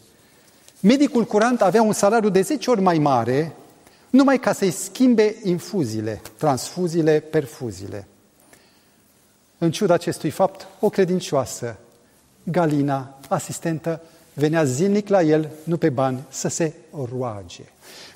Medicul 0.80 1.24
curant 1.24 1.62
avea 1.62 1.82
un 1.82 1.94
salariu 1.94 2.30
de 2.30 2.42
10 2.42 2.70
ori 2.70 2.82
mai 2.82 2.98
mare 2.98 3.56
numai 4.10 4.40
ca 4.40 4.54
să-i 4.54 4.72
schimbe 4.72 5.36
infuziile, 5.44 6.22
transfuziile, 6.38 7.20
perfuziile. 7.20 8.08
În 9.58 9.72
ciuda 9.72 9.94
acestui 9.94 10.30
fapt, 10.30 10.68
o 10.80 10.90
credincioasă, 10.90 11.78
Galina, 12.44 13.20
asistentă, 13.28 14.02
venea 14.34 14.64
zilnic 14.64 15.08
la 15.08 15.22
el, 15.22 15.50
nu 15.64 15.78
pe 15.78 15.90
bani, 15.90 16.24
să 16.30 16.48
se 16.48 16.74
roage. 17.12 17.64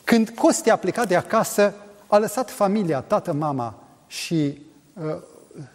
Când 0.05 0.29
Costi 0.29 0.69
a 0.69 0.75
plecat 0.75 1.07
de 1.07 1.15
acasă, 1.15 1.73
a 2.07 2.17
lăsat 2.17 2.51
familia, 2.51 2.99
tată, 2.99 3.33
mama 3.33 3.83
și 4.07 4.61
uh, 4.93 5.15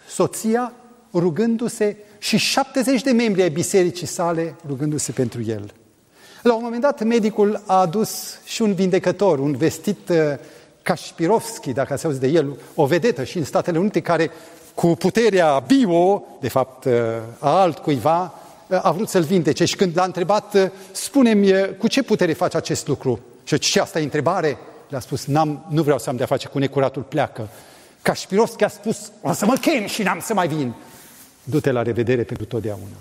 soția 0.09 0.73
rugându-se 1.13 1.97
și 2.19 2.37
70 2.37 3.03
de 3.03 3.11
membri 3.11 3.43
ai 3.43 3.51
bisericii 3.51 4.07
sale 4.07 4.55
rugându-se 4.67 5.13
pentru 5.13 5.43
el. 5.43 5.75
La 6.43 6.55
un 6.55 6.63
moment 6.63 6.83
dat, 6.83 7.03
medicul 7.03 7.63
a 7.67 7.81
adus 7.81 8.39
și 8.45 8.63
un 8.63 8.75
vindecător, 8.75 9.39
un 9.39 9.57
vestit 9.57 10.09
uh, 10.09 10.17
Kașpirovski, 10.83 11.73
dacă 11.73 11.93
ați 11.93 12.05
auzit 12.05 12.21
de 12.21 12.29
el, 12.29 12.59
o 12.75 12.87
vedetă 12.87 13.25
și 13.25 13.39
în 13.39 13.45
Statele 13.45 13.79
Unite, 13.79 14.01
care 14.01 14.31
cu 14.75 14.87
puterea 14.87 15.59
bio, 15.59 16.25
de 16.41 16.49
fapt 16.49 16.85
uh, 16.85 16.93
a 17.39 17.61
altcuiva, 17.61 18.35
uh, 18.67 18.79
a 18.83 18.91
vrut 18.91 19.09
să-l 19.09 19.23
vindece 19.23 19.65
și 19.65 19.77
când 19.77 19.97
l-a 19.97 20.05
întrebat, 20.05 20.73
spune-mi, 20.93 21.77
cu 21.79 21.87
ce 21.87 22.03
putere 22.03 22.33
faci 22.33 22.55
acest 22.55 22.87
lucru? 22.87 23.21
Și 23.51 23.59
ce 23.59 23.81
asta 23.81 24.01
e 24.01 24.03
întrebare? 24.03 24.59
Le-a 24.89 25.01
spus, 25.01 25.25
N-am, 25.25 25.67
nu 25.69 25.83
vreau 25.83 25.99
să 25.99 26.09
am 26.09 26.17
de-a 26.17 26.27
face 26.27 26.49
cu 26.49 26.59
necuratul, 26.59 27.03
pleacă. 27.03 27.49
Kașpirovski 28.03 28.65
a 28.65 28.69
spus, 28.69 29.13
o 29.23 29.33
să 29.33 29.47
mă 29.47 29.55
chem 29.61 29.87
și 29.87 30.03
n-am 30.03 30.21
să 30.21 30.35
mai 30.35 30.49
vin. 30.49 30.75
Du-te 31.45 31.71
la 31.71 31.83
revedere 31.83 32.23
pentru 32.23 32.47
totdeauna. 32.47 32.97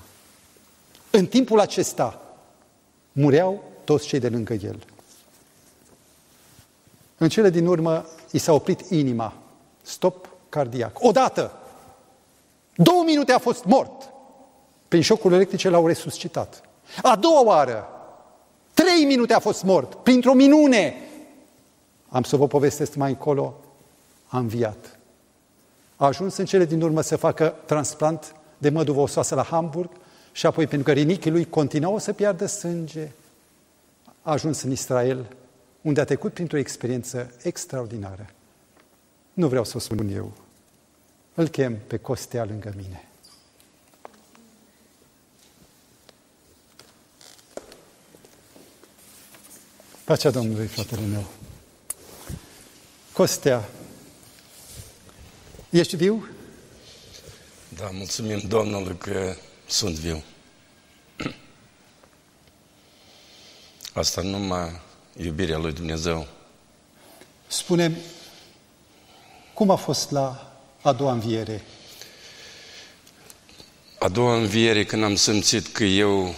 În 1.09 1.25
timpul 1.25 1.59
acesta 1.59 2.21
mureau 3.11 3.63
toți 3.83 4.07
cei 4.07 4.19
de 4.19 4.29
lângă 4.29 4.53
el. 4.53 4.79
În 7.17 7.29
cele 7.29 7.49
din 7.49 7.65
urmă, 7.65 8.05
i 8.31 8.37
s-a 8.37 8.53
oprit 8.53 8.79
inima. 8.89 9.33
Stop 9.81 10.29
cardiac. 10.49 11.03
Odată! 11.03 11.57
Două 12.75 13.03
minute 13.05 13.31
a 13.31 13.39
fost 13.39 13.63
mort. 13.63 14.09
Prin 14.87 15.01
șocul 15.01 15.33
electrice 15.33 15.69
l-au 15.69 15.87
resuscitat. 15.87 16.61
A 17.01 17.15
doua 17.15 17.43
oară, 17.43 17.98
trei 18.83 19.05
minute 19.05 19.33
a 19.33 19.39
fost 19.39 19.63
mort. 19.63 19.93
Printr-o 19.93 20.33
minune, 20.33 20.93
am 22.09 22.23
să 22.23 22.35
vă 22.35 22.47
povestesc 22.47 22.95
mai 22.95 23.09
încolo, 23.09 23.59
a 24.27 24.37
înviat. 24.37 24.99
A 25.95 26.05
ajuns 26.05 26.37
în 26.37 26.45
cele 26.45 26.65
din 26.65 26.81
urmă 26.81 27.01
să 27.01 27.15
facă 27.15 27.55
transplant 27.65 28.35
de 28.57 28.69
măduvă 28.69 28.99
osoasă 28.99 29.35
la 29.35 29.43
Hamburg 29.43 29.89
și 30.31 30.45
apoi 30.45 30.67
pentru 30.67 30.93
că 30.93 30.99
rinichii 30.99 31.31
lui 31.31 31.45
continuau 31.45 31.97
să 31.97 32.13
piardă 32.13 32.45
sânge, 32.45 33.11
a 34.21 34.31
ajuns 34.31 34.61
în 34.61 34.71
Israel 34.71 35.25
unde 35.81 36.01
a 36.01 36.05
trecut 36.05 36.33
printr-o 36.33 36.57
experiență 36.57 37.33
extraordinară. 37.43 38.29
Nu 39.33 39.47
vreau 39.47 39.63
să 39.63 39.73
o 39.75 39.79
spun 39.79 40.09
eu. 40.13 40.31
Îl 41.33 41.47
chem 41.47 41.77
pe 41.87 41.97
Costea 41.97 42.45
lângă 42.45 42.73
mine. 42.75 43.08
Pacea 50.09 50.29
Domnului, 50.29 50.67
fratele 50.67 51.05
meu. 51.05 51.25
Costea, 53.13 53.69
ești 55.69 55.95
viu? 55.95 56.27
Da, 57.77 57.89
mulțumim 57.91 58.39
Domnului 58.47 58.97
că 58.97 59.35
sunt 59.67 59.95
viu. 59.95 60.23
Asta 63.93 64.21
numai 64.21 64.81
iubirea 65.17 65.57
lui 65.57 65.73
Dumnezeu. 65.73 66.27
spune 67.47 67.97
cum 69.53 69.69
a 69.69 69.75
fost 69.75 70.11
la 70.11 70.57
a 70.81 70.93
doua 70.93 71.11
înviere? 71.11 71.63
A 73.99 74.07
doua 74.07 74.35
înviere, 74.35 74.85
când 74.85 75.03
am 75.03 75.15
simțit 75.15 75.67
că 75.67 75.83
eu 75.83 76.35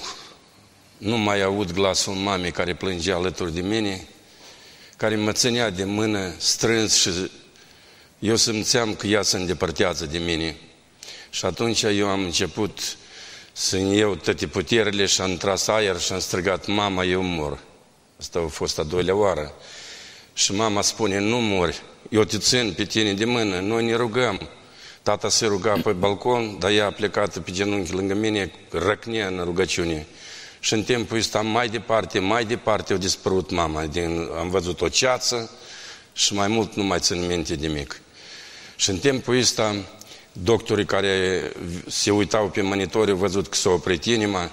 nu 1.01 1.17
mai 1.17 1.41
aud 1.41 1.71
glasul 1.71 2.13
mamei 2.13 2.51
care 2.51 2.75
plângea 2.75 3.15
alături 3.15 3.53
de 3.53 3.61
mine, 3.61 4.07
care 4.97 5.15
mă 5.15 5.31
ținea 5.31 5.69
de 5.69 5.83
mână 5.83 6.33
strâns 6.37 7.01
și 7.01 7.09
eu 8.19 8.35
simțeam 8.35 8.95
că 8.95 9.07
ea 9.07 9.21
se 9.21 9.37
îndepărtează 9.37 10.05
de 10.05 10.17
mine. 10.17 10.55
Și 11.29 11.45
atunci 11.45 11.81
eu 11.81 12.07
am 12.07 12.23
început 12.23 12.97
să 13.51 13.77
iau 13.77 14.15
toate 14.15 14.47
puterile 14.47 15.05
și 15.05 15.21
am 15.21 15.37
tras 15.37 15.67
aer 15.67 15.99
și 15.99 16.13
am 16.13 16.19
strigat, 16.19 16.67
mama, 16.67 17.03
eu 17.03 17.21
mor. 17.21 17.59
Asta 18.19 18.39
a 18.39 18.47
fost 18.47 18.79
a 18.79 18.83
doilea 18.83 19.15
oară. 19.15 19.53
Și 20.33 20.53
mama 20.53 20.81
spune, 20.81 21.19
nu 21.19 21.37
mori, 21.37 21.81
eu 22.09 22.23
te 22.23 22.37
țin 22.37 22.73
pe 22.75 22.85
tine 22.85 23.13
de 23.13 23.25
mână, 23.25 23.59
noi 23.59 23.85
ne 23.85 23.95
rugăm. 23.95 24.49
Tata 25.01 25.29
se 25.29 25.45
ruga 25.45 25.79
pe 25.83 25.91
balcon, 25.91 26.59
dar 26.59 26.71
ea 26.71 26.85
a 26.85 26.91
plecat 26.91 27.37
pe 27.37 27.51
genunchi 27.51 27.91
lângă 27.91 28.13
mine, 28.13 28.51
răcnea 28.69 29.27
în 29.27 29.41
rugăciune. 29.43 30.07
Și 30.63 30.73
în 30.73 30.83
timpul 30.83 31.17
ăsta 31.17 31.41
mai 31.41 31.69
departe, 31.69 32.19
mai 32.19 32.45
departe 32.45 32.93
a 32.93 32.97
dispărut 32.97 33.51
mama. 33.51 33.85
Din, 33.85 34.29
am 34.39 34.49
văzut 34.49 34.81
o 34.81 34.89
ceață 34.89 35.49
și 36.13 36.33
mai 36.33 36.47
mult 36.47 36.73
nu 36.73 36.83
mai 36.83 36.99
țin 36.99 37.27
minte 37.27 37.55
de 37.55 37.67
mic. 37.67 38.01
Și 38.75 38.89
în 38.89 38.97
timpul 38.97 39.37
ăsta, 39.37 39.75
doctorii 40.31 40.85
care 40.85 41.41
se 41.87 42.11
uitau 42.11 42.49
pe 42.49 42.61
monitor 42.61 43.09
au 43.09 43.15
văzut 43.15 43.47
că 43.47 43.55
s-a 43.55 43.69
oprit 43.69 44.05
inima, 44.05 44.51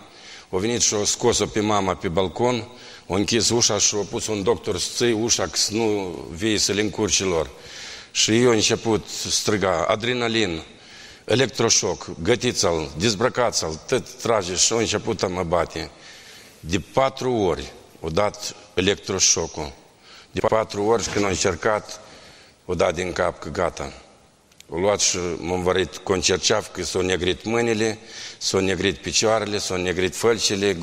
au 0.50 0.58
venit 0.58 0.80
și 0.80 0.94
au 0.94 1.04
scos-o 1.04 1.46
pe 1.46 1.60
mama 1.60 1.94
pe 1.94 2.08
balcon 2.08 2.68
au 3.08 3.16
închis 3.16 3.48
ușa 3.48 3.78
și 3.78 3.94
au 3.94 4.06
pus 4.10 4.26
un 4.26 4.42
doctor 4.42 4.78
să 4.78 4.90
ții 4.94 5.12
ușa 5.12 5.42
că 5.42 5.56
să 5.56 5.72
nu 5.72 6.16
vii 6.30 6.58
să 6.58 6.72
le 6.72 6.80
încurci 6.80 7.22
lor. 7.22 7.50
Și 8.10 8.42
eu 8.42 8.50
început 8.50 9.06
striga, 9.08 9.84
adrenalin, 9.88 10.62
electroșoc, 11.28 12.06
gătiți-l, 12.22 12.90
dezbrăcați-l, 12.98 13.80
tot 13.86 14.10
trage 14.12 14.54
și 14.54 14.72
au 14.72 14.78
început 14.78 15.22
a 15.22 15.26
mă 15.26 15.42
bate. 15.42 15.90
De 16.60 16.80
patru 16.92 17.32
ori 17.32 17.72
au 18.02 18.10
dat 18.10 18.54
electroșocul. 18.74 19.72
De 20.30 20.40
patru 20.40 20.82
ori 20.82 21.02
și 21.02 21.08
când 21.08 21.24
au 21.24 21.30
încercat, 21.30 22.00
o 22.64 22.74
dat 22.74 22.94
din 22.94 23.12
cap 23.12 23.38
că 23.38 23.48
gata. 23.48 23.92
Au 24.72 24.78
luat 24.78 25.00
și 25.00 25.18
m-a 25.36 25.54
învărit 25.54 25.96
concerceaf 25.96 26.72
că 26.72 26.82
s-au 26.82 27.00
negrit 27.00 27.44
mâinile, 27.44 27.98
s-au 28.38 28.60
negrit 28.60 28.98
picioarele, 28.98 29.58
s-au 29.58 29.76
negrit 29.76 30.16
fălcile, 30.16 30.76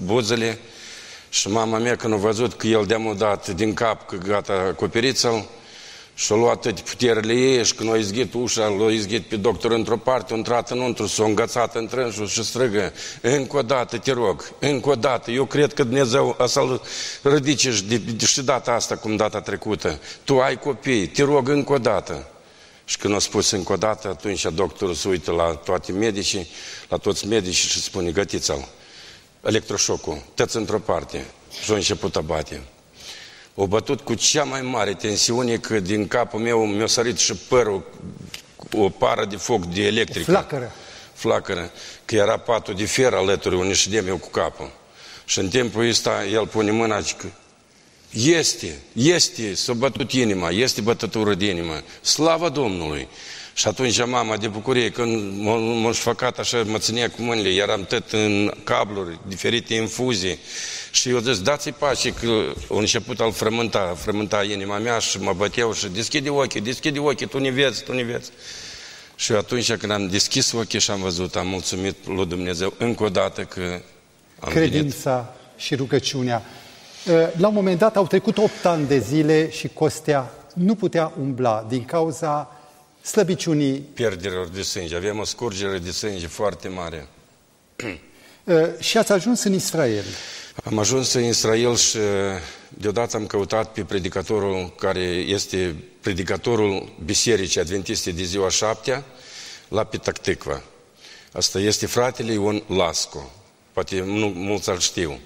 buzele, 0.00 0.58
și 1.28 1.48
mama 1.48 1.78
mea 1.78 1.96
când 1.96 2.12
a 2.12 2.16
văzut 2.16 2.54
că 2.54 2.66
el 2.66 2.84
de-am 2.86 3.14
dat 3.18 3.48
din 3.48 3.74
cap 3.74 4.06
că 4.06 4.16
gata 4.16 4.52
acoperiți-l 4.52 5.48
și-a 6.20 6.36
luat 6.36 6.60
toate 6.60 6.82
puterile 6.82 7.32
ei 7.32 7.64
și 7.64 7.74
când 7.74 7.92
a 7.92 7.96
izghit 7.96 8.34
ușa, 8.34 8.66
l-a 8.68 8.90
izghit 8.90 9.22
pe 9.22 9.36
doctor 9.36 9.70
într-o 9.70 9.96
parte, 9.96 10.32
a 10.32 10.36
intrat 10.36 10.70
înăuntru, 10.70 11.06
s-a 11.06 11.24
îngățat 11.24 11.74
în 11.74 11.86
trânsul 11.86 12.26
și 12.26 12.44
strigă, 12.44 12.92
încă 13.20 13.56
o 13.56 13.62
dată 13.62 13.98
te 13.98 14.12
rog, 14.12 14.52
încă 14.58 14.88
o 14.88 14.94
dată, 14.94 15.30
eu 15.30 15.44
cred 15.44 15.72
că 15.72 15.82
Dumnezeu 15.82 16.36
o 16.38 16.46
să-l 16.46 16.80
ridice 17.22 17.70
și, 17.72 17.84
de, 17.84 17.96
de, 17.96 18.24
și 18.24 18.42
data 18.42 18.72
asta 18.72 18.96
cum 18.96 19.16
data 19.16 19.40
trecută. 19.40 19.98
Tu 20.24 20.40
ai 20.40 20.58
copii, 20.58 21.06
te 21.06 21.22
rog 21.22 21.48
încă 21.48 21.72
o 21.72 21.78
dată. 21.78 22.28
Și 22.84 22.98
când 22.98 23.14
a 23.14 23.18
spus 23.18 23.50
încă 23.50 23.72
o 23.72 23.76
dată, 23.76 24.08
atunci 24.08 24.46
doctorul 24.54 24.94
se 24.94 25.08
uită 25.08 25.30
la 25.32 25.44
toate 25.44 25.92
medicii, 25.92 26.48
la 26.88 26.96
toți 26.96 27.26
medicii 27.26 27.68
și 27.68 27.82
spune, 27.82 28.10
gătiți-l 28.10 28.68
electroșocul, 29.44 30.22
tăți 30.34 30.56
într-o 30.56 30.78
parte 30.78 31.26
și 31.62 31.72
a 31.72 31.74
început 31.74 32.16
a 32.16 32.20
bate. 32.20 32.62
O 33.54 33.66
bătut 33.66 34.00
cu 34.00 34.14
cea 34.14 34.44
mai 34.44 34.62
mare 34.62 34.94
tensiune 34.94 35.56
că 35.56 35.80
din 35.80 36.08
capul 36.08 36.40
meu 36.40 36.66
mi-a 36.66 36.86
sărit 36.86 37.18
și 37.18 37.34
părul 37.34 37.84
o 38.76 38.88
pară 38.88 39.24
de 39.24 39.36
foc 39.36 39.64
de 39.66 39.82
electrică. 39.82 40.30
Flacără. 40.30 40.72
Flacără. 41.12 41.70
Că 42.04 42.14
era 42.14 42.38
patul 42.38 42.74
de 42.74 42.84
fier 42.84 43.12
alături 43.12 43.54
unde 43.54 43.74
ședeam 43.74 44.06
eu 44.06 44.16
cu 44.16 44.28
capul. 44.28 44.70
Și 45.24 45.38
în 45.38 45.48
timpul 45.48 45.88
ăsta 45.88 46.24
el 46.24 46.46
pune 46.46 46.70
mâna 46.70 47.00
și 47.00 47.14
că 47.14 47.26
este, 48.12 48.78
este, 48.92 49.54
s-a 49.54 49.72
bătut 49.72 50.12
inima, 50.12 50.50
este 50.50 50.80
bătătură 50.80 51.34
de 51.34 51.46
inimă. 51.46 51.82
Slavă 52.00 52.48
Domnului! 52.48 53.08
Și 53.54 53.68
atunci 53.68 54.04
mama 54.04 54.36
de 54.36 54.48
bucurie, 54.48 54.90
când 54.90 55.42
m-a 55.82 55.92
șfăcat 55.92 56.38
așa, 56.38 56.62
mă 56.66 56.78
ținea 56.78 57.10
cu 57.10 57.22
mâinile, 57.22 57.48
eram 57.48 57.84
tot 57.84 58.10
în 58.10 58.52
cabluri, 58.64 59.18
diferite 59.26 59.74
infuzii. 59.74 60.38
Și 60.90 61.08
eu 61.08 61.18
zis, 61.18 61.40
dați-i 61.42 61.72
pace 61.72 62.12
că 62.12 62.52
a 62.70 62.78
început 62.78 63.20
al 63.20 63.32
frământa, 63.32 63.94
frământa 63.96 64.44
inima 64.44 64.78
mea 64.78 64.98
și 64.98 65.20
mă 65.20 65.32
băteau 65.32 65.72
și 65.72 65.88
deschide 65.88 66.28
ochii, 66.30 66.60
deschide 66.60 66.98
ochii, 66.98 67.26
tu 67.26 67.38
ne 67.38 67.50
vezi, 67.50 67.82
tu 67.84 67.92
ne 67.92 68.02
vezi. 68.02 68.30
Și 69.16 69.32
atunci 69.32 69.72
când 69.72 69.92
am 69.92 70.08
deschis 70.08 70.52
ochii 70.52 70.80
și 70.80 70.90
am 70.90 71.00
văzut, 71.00 71.36
am 71.36 71.46
mulțumit 71.46 71.96
lui 72.06 72.26
Dumnezeu 72.26 72.74
încă 72.78 73.02
o 73.02 73.08
dată 73.08 73.42
că 73.42 73.80
am 74.40 74.52
Credința 74.52 75.14
venit. 75.14 75.30
și 75.56 75.74
rugăciunea. 75.74 76.42
La 77.36 77.48
un 77.48 77.54
moment 77.54 77.78
dat 77.78 77.96
au 77.96 78.06
trecut 78.06 78.38
8 78.38 78.64
ani 78.64 78.86
de 78.86 78.98
zile 78.98 79.50
și 79.50 79.68
Costea 79.68 80.32
nu 80.54 80.74
putea 80.74 81.12
umbla 81.20 81.66
din 81.68 81.84
cauza 81.84 82.54
slăbiciunii. 83.02 83.78
Pierderilor 83.78 84.48
de 84.48 84.62
sânge. 84.62 84.96
Avem 84.96 85.18
o 85.18 85.24
scurgere 85.24 85.78
de 85.78 85.90
sânge 85.90 86.26
foarte 86.26 86.68
mare. 86.68 87.08
și 88.78 88.98
ați 88.98 89.12
ajuns 89.12 89.42
în 89.42 89.52
Israel. 89.52 90.04
Am 90.64 90.78
ajuns 90.78 91.12
în 91.12 91.24
Israel 91.24 91.76
și 91.76 91.98
deodată 92.68 93.16
am 93.16 93.26
căutat 93.26 93.72
pe 93.72 93.82
predicatorul 93.82 94.72
care 94.78 95.04
este 95.08 95.74
predicatorul 96.00 96.92
Bisericii 97.04 97.60
Adventiste 97.60 98.10
de 98.10 98.22
ziua 98.22 98.48
șaptea 98.48 99.04
la 99.68 99.84
Pitacticva. 99.84 100.62
Asta 101.32 101.58
este 101.58 101.86
fratele 101.86 102.32
Ion 102.32 102.62
Lasco. 102.66 103.30
Poate 103.72 104.00
nu 104.00 104.26
mulți 104.26 104.68
îl 104.68 104.78
știu. 104.78 105.18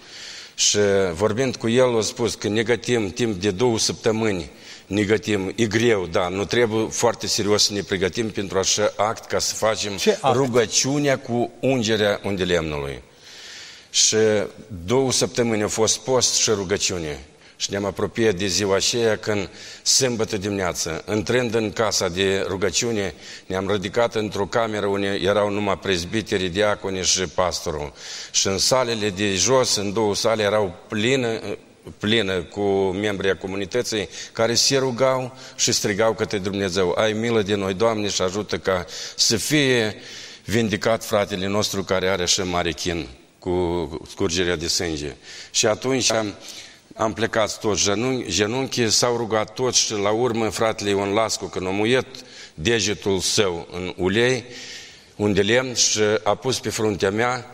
Și 0.54 0.78
vorbind 1.12 1.56
cu 1.56 1.68
el, 1.68 1.98
a 1.98 2.00
spus 2.00 2.34
că 2.34 2.48
negatim 2.48 3.10
timp 3.10 3.40
de 3.40 3.50
două 3.50 3.78
săptămâni, 3.78 4.50
negatim, 4.86 5.52
e 5.56 5.66
greu, 5.66 6.06
da, 6.06 6.28
nu 6.28 6.44
trebuie 6.44 6.86
foarte 6.90 7.26
serios 7.26 7.64
să 7.64 7.72
ne 7.72 7.82
pregătim 7.82 8.30
pentru 8.30 8.58
așa 8.58 8.92
act 8.96 9.24
ca 9.24 9.38
să 9.38 9.54
facem 9.54 9.96
Ce 9.96 10.18
act? 10.20 10.36
rugăciunea 10.36 11.18
cu 11.18 11.50
ungerea 11.60 12.20
unde 12.24 12.44
lemnului. 12.44 13.02
Și 13.90 14.16
două 14.84 15.12
săptămâni 15.12 15.62
a 15.62 15.68
fost 15.68 15.98
post 15.98 16.34
și 16.34 16.50
rugăciune. 16.50 17.24
Și 17.56 17.70
ne-am 17.70 17.84
apropiat 17.84 18.34
de 18.34 18.46
ziua 18.46 18.76
aceea 18.76 19.16
când, 19.16 19.48
sâmbătă 19.82 20.36
dimineață, 20.36 21.04
intrând 21.14 21.54
în 21.54 21.72
casa 21.72 22.08
de 22.08 22.44
rugăciune, 22.48 23.14
ne-am 23.46 23.70
ridicat 23.70 24.14
într-o 24.14 24.46
cameră 24.46 24.86
unde 24.86 25.06
erau 25.22 25.50
numai 25.50 25.78
prezbiterii, 25.78 26.48
diaconi 26.48 27.02
și 27.02 27.20
pastorul. 27.20 27.92
Și 28.30 28.46
în 28.46 28.58
salele 28.58 29.10
de 29.10 29.34
jos, 29.34 29.76
în 29.76 29.92
două 29.92 30.14
sale, 30.14 30.42
erau 30.42 30.74
plină, 30.88 31.40
plină 31.98 32.42
cu 32.42 32.60
membrii 33.00 33.30
a 33.30 33.36
comunității 33.36 34.08
care 34.32 34.54
se 34.54 34.76
rugau 34.76 35.36
și 35.56 35.72
strigau 35.72 36.14
către 36.14 36.38
Dumnezeu, 36.38 36.94
ai 36.98 37.12
milă 37.12 37.42
de 37.42 37.54
noi, 37.54 37.74
Doamne, 37.74 38.08
și 38.08 38.22
ajută 38.22 38.58
ca 38.58 38.84
să 39.16 39.36
fie 39.36 39.96
vindicat 40.44 41.04
fratele 41.04 41.46
nostru 41.46 41.84
care 41.84 42.08
are 42.08 42.22
așa 42.22 42.44
mare 42.44 42.72
chin 42.72 43.08
cu 43.38 44.00
scurgerea 44.10 44.56
de 44.56 44.68
sânge. 44.68 45.14
Și 45.50 45.66
atunci 45.66 46.12
am, 46.12 46.34
am 46.94 47.12
plecat 47.12 47.58
toți 47.58 47.82
genunchi, 47.82 48.30
genunchii, 48.30 48.90
s-au 48.90 49.16
rugat 49.16 49.54
toți 49.54 49.78
și 49.78 49.92
la 49.92 50.10
urmă 50.10 50.48
fratele 50.48 50.90
Ion 50.90 51.12
Lascu, 51.12 51.46
când 51.46 51.66
a 51.66 51.70
muiet 51.70 52.06
degetul 52.54 53.18
său 53.18 53.68
în 53.72 53.94
ulei, 53.96 54.44
un 55.16 55.32
de 55.32 55.42
lemn 55.42 55.74
și 55.74 56.00
a 56.22 56.34
pus 56.34 56.58
pe 56.58 56.68
fruntea 56.68 57.10
mea, 57.10 57.46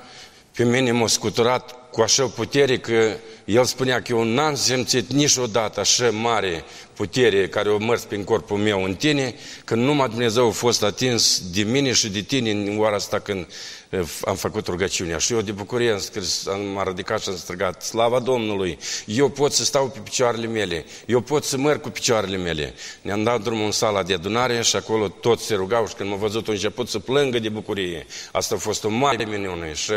pe 0.56 0.64
mine 0.64 0.92
m-a 0.92 1.06
scuturat 1.06 1.90
cu 1.90 2.00
așa 2.00 2.26
putere 2.26 2.78
că 2.78 3.16
el 3.50 3.64
spunea 3.64 4.02
că 4.02 4.12
eu 4.12 4.22
n-am 4.22 4.54
simțit 4.54 5.12
niciodată 5.12 5.80
așa 5.80 6.10
mare 6.10 6.64
putere 6.94 7.48
care 7.48 7.70
o 7.70 7.78
mărs 7.78 8.02
prin 8.02 8.24
corpul 8.24 8.58
meu 8.58 8.84
în 8.84 8.94
tine, 8.94 9.34
că 9.64 9.74
numai 9.74 10.08
Dumnezeu 10.08 10.48
a 10.48 10.50
fost 10.50 10.82
atins 10.82 11.42
de 11.52 11.62
mine 11.62 11.92
și 11.92 12.08
de 12.08 12.20
tine 12.20 12.50
în 12.50 12.78
oara 12.78 12.94
asta 12.94 13.18
când 13.18 13.46
am 14.24 14.34
făcut 14.34 14.66
rugăciunea. 14.66 15.18
Și 15.18 15.32
eu 15.32 15.40
de 15.40 15.52
bucurie 15.52 15.90
am 15.90 15.98
scris, 15.98 16.46
am 16.46 16.82
ridicat 16.86 17.22
și 17.22 17.28
am 17.28 17.36
strigat, 17.36 17.82
slava 17.82 18.18
Domnului, 18.18 18.78
eu 19.04 19.28
pot 19.28 19.52
să 19.52 19.64
stau 19.64 19.88
pe 19.88 19.98
picioarele 19.98 20.46
mele, 20.46 20.84
eu 21.06 21.20
pot 21.20 21.44
să 21.44 21.56
merg 21.56 21.80
cu 21.80 21.88
picioarele 21.88 22.36
mele. 22.36 22.74
Ne-am 23.02 23.22
dat 23.22 23.42
drumul 23.42 23.64
în 23.64 23.72
sala 23.72 24.02
de 24.02 24.14
adunare 24.14 24.62
și 24.62 24.76
acolo 24.76 25.08
toți 25.08 25.44
se 25.44 25.54
rugau 25.54 25.86
și 25.86 25.94
când 25.94 26.08
m-au 26.08 26.18
văzut 26.18 26.46
au 26.46 26.52
început 26.52 26.88
să 26.88 26.98
plângă 26.98 27.38
de 27.38 27.48
bucurie. 27.48 28.06
Asta 28.32 28.54
a 28.54 28.58
fost 28.58 28.84
o 28.84 28.88
mare 28.88 29.24
minune 29.24 29.72
și 29.74 29.92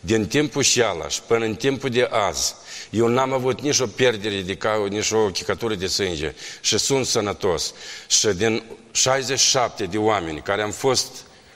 din 0.00 0.26
timpul 0.26 0.62
și 0.62 0.82
ala 0.82 1.08
și 1.08 1.20
până 1.26 1.44
în 1.44 1.54
timpul 1.54 1.90
de 1.90 2.08
azi, 2.10 2.54
eu 2.90 3.06
n-am 3.06 3.32
avut 3.32 3.60
nici 3.60 3.78
o 3.78 3.86
pierdere 3.86 4.40
de 4.40 4.54
cau, 4.56 4.86
nici 4.86 5.10
o 5.10 5.26
chicătură 5.26 5.74
de 5.74 5.86
sânge 5.86 6.34
și 6.60 6.78
sunt 6.78 7.06
sănătos. 7.06 7.74
Și 8.06 8.26
din 8.28 8.62
67 8.90 9.84
de 9.84 9.98
oameni 9.98 10.40
care 10.40 10.62
am 10.62 10.70
fost 10.70 11.06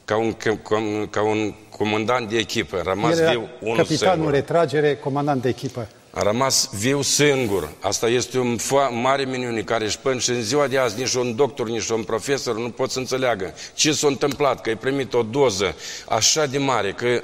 ca 0.04 0.16
un, 0.16 0.32
ca, 0.32 0.58
ca 1.10 1.22
un 1.22 1.54
comandant 1.76 2.28
de 2.28 2.38
echipă, 2.38 2.76
am 2.76 2.82
rămas 2.84 3.12
El 3.12 3.18
era 3.18 3.30
viu 3.30 3.48
unul 3.60 3.76
capitanul 3.76 4.14
singur. 4.14 4.32
retragere, 4.32 4.96
comandant 4.96 5.42
de 5.42 5.48
echipă. 5.48 5.88
A 6.10 6.22
rămas 6.22 6.68
viu 6.72 7.02
singur. 7.02 7.72
Asta 7.80 8.08
este 8.08 8.38
un 8.38 8.58
fo- 8.58 9.02
mare 9.02 9.24
minune 9.24 9.60
care 9.62 9.84
își 9.84 9.98
până 9.98 10.18
și 10.18 10.30
în 10.30 10.42
ziua 10.42 10.66
de 10.66 10.78
azi 10.78 10.98
nici 10.98 11.14
un 11.14 11.36
doctor, 11.36 11.68
nici 11.68 11.88
un 11.88 12.02
profesor 12.02 12.58
nu 12.58 12.70
pot 12.70 12.90
să 12.90 12.98
înțeleagă 12.98 13.54
ce 13.74 13.92
s-a 13.92 14.06
întâmplat, 14.06 14.60
că 14.60 14.68
ai 14.68 14.76
primit 14.76 15.14
o 15.14 15.22
doză 15.22 15.74
așa 16.08 16.46
de 16.46 16.58
mare, 16.58 16.92
că 16.92 17.22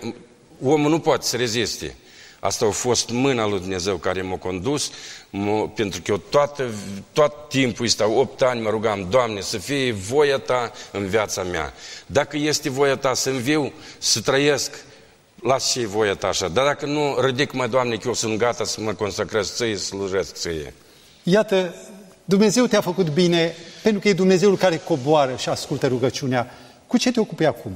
omul 0.65 0.91
nu 0.91 0.99
poate 0.99 1.27
să 1.27 1.37
reziste. 1.37 1.97
Asta 2.41 2.67
a 2.67 2.71
fost 2.71 3.11
mâna 3.11 3.47
lui 3.47 3.59
Dumnezeu 3.59 3.97
care 3.97 4.23
m-a 4.23 4.37
condus, 4.37 4.91
m-a, 5.31 5.67
pentru 5.75 6.01
că 6.01 6.11
eu 6.11 6.17
toată, 6.17 6.65
tot 7.13 7.33
timpul 7.49 7.85
ăsta, 7.85 8.09
8 8.09 8.43
ani 8.43 8.61
mă 8.61 8.71
rugam, 8.71 9.07
Doamne, 9.11 9.41
să 9.41 9.59
fie 9.59 9.93
voia 9.93 10.39
Ta 10.39 10.73
în 10.93 11.07
viața 11.07 11.43
mea. 11.43 11.73
Dacă 12.07 12.37
este 12.37 12.71
voia 12.71 12.97
Ta 12.97 13.15
să 13.15 13.31
înviu, 13.31 13.73
să 13.99 14.21
trăiesc, 14.21 14.85
las 15.43 15.71
și 15.71 15.85
voia 15.85 16.15
Ta 16.15 16.27
așa. 16.27 16.49
Dar 16.49 16.65
dacă 16.65 16.87
nu, 16.87 17.17
ridic-mă, 17.21 17.67
Doamne, 17.67 17.97
că 17.97 18.03
eu 18.07 18.15
sunt 18.15 18.39
gata 18.39 18.65
să 18.65 18.81
mă 18.81 18.93
consacrez 18.93 19.55
ție, 19.55 19.77
să 19.77 19.85
slujesc 19.85 20.35
ție. 20.35 20.75
Iată, 21.23 21.75
Dumnezeu 22.25 22.67
te-a 22.67 22.81
făcut 22.81 23.09
bine 23.09 23.55
pentru 23.83 24.01
că 24.01 24.09
e 24.09 24.13
Dumnezeul 24.13 24.57
care 24.57 24.77
coboară 24.77 25.37
și 25.37 25.49
ascultă 25.49 25.87
rugăciunea. 25.87 26.55
Cu 26.87 26.97
ce 26.99 27.13
te 27.13 27.21
ocupi 27.21 27.45
acum? 27.45 27.73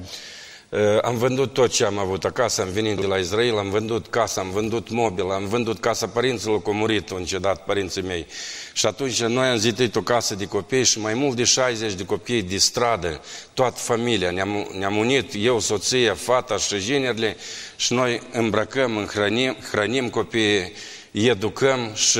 Uh, 0.72 0.98
Am 1.02 1.16
vândut 1.16 1.52
tot 1.52 1.70
ce 1.70 1.84
am 1.84 1.98
avut 1.98 2.24
acasă, 2.24 2.62
am 2.62 2.68
venit 2.68 2.96
de 2.96 3.06
la 3.06 3.16
Israel, 3.16 3.58
am 3.58 3.70
vândut 3.70 4.06
casa, 4.06 4.40
am 4.40 4.50
vândut 4.50 4.90
mobil, 4.90 5.30
am 5.30 5.46
vândut 5.46 5.80
casa 5.80 6.06
părinților, 6.06 6.62
că 6.62 6.68
au 6.68 6.74
murit, 6.74 7.10
au 7.10 7.16
încedat 7.16 7.64
părinții 7.64 8.02
mei. 8.02 8.26
Și 8.72 8.86
atunci 8.86 9.22
noi 9.22 9.46
am 9.48 9.56
zidit 9.56 9.96
o 9.96 10.00
casă 10.00 10.34
de 10.34 10.46
copii 10.46 10.84
și 10.84 11.00
mai 11.00 11.14
mult 11.14 11.36
de 11.36 11.44
60 11.44 11.92
de 11.92 12.04
copii 12.04 12.42
de 12.42 12.56
stradă, 12.56 13.20
toată 13.54 13.78
familia, 13.78 14.30
ne-am, 14.30 14.68
ne-am 14.78 14.96
unit, 14.96 15.32
eu, 15.36 15.60
soția, 15.60 16.14
fata 16.14 16.56
și 16.56 16.78
ginerile 16.78 17.36
și 17.76 17.92
noi 17.92 18.20
îmbrăcăm, 18.32 19.04
hrănim, 19.12 19.56
hrănim 19.70 20.08
copiii, 20.08 20.72
îi 21.12 21.26
educăm 21.26 21.90
și 21.94 22.18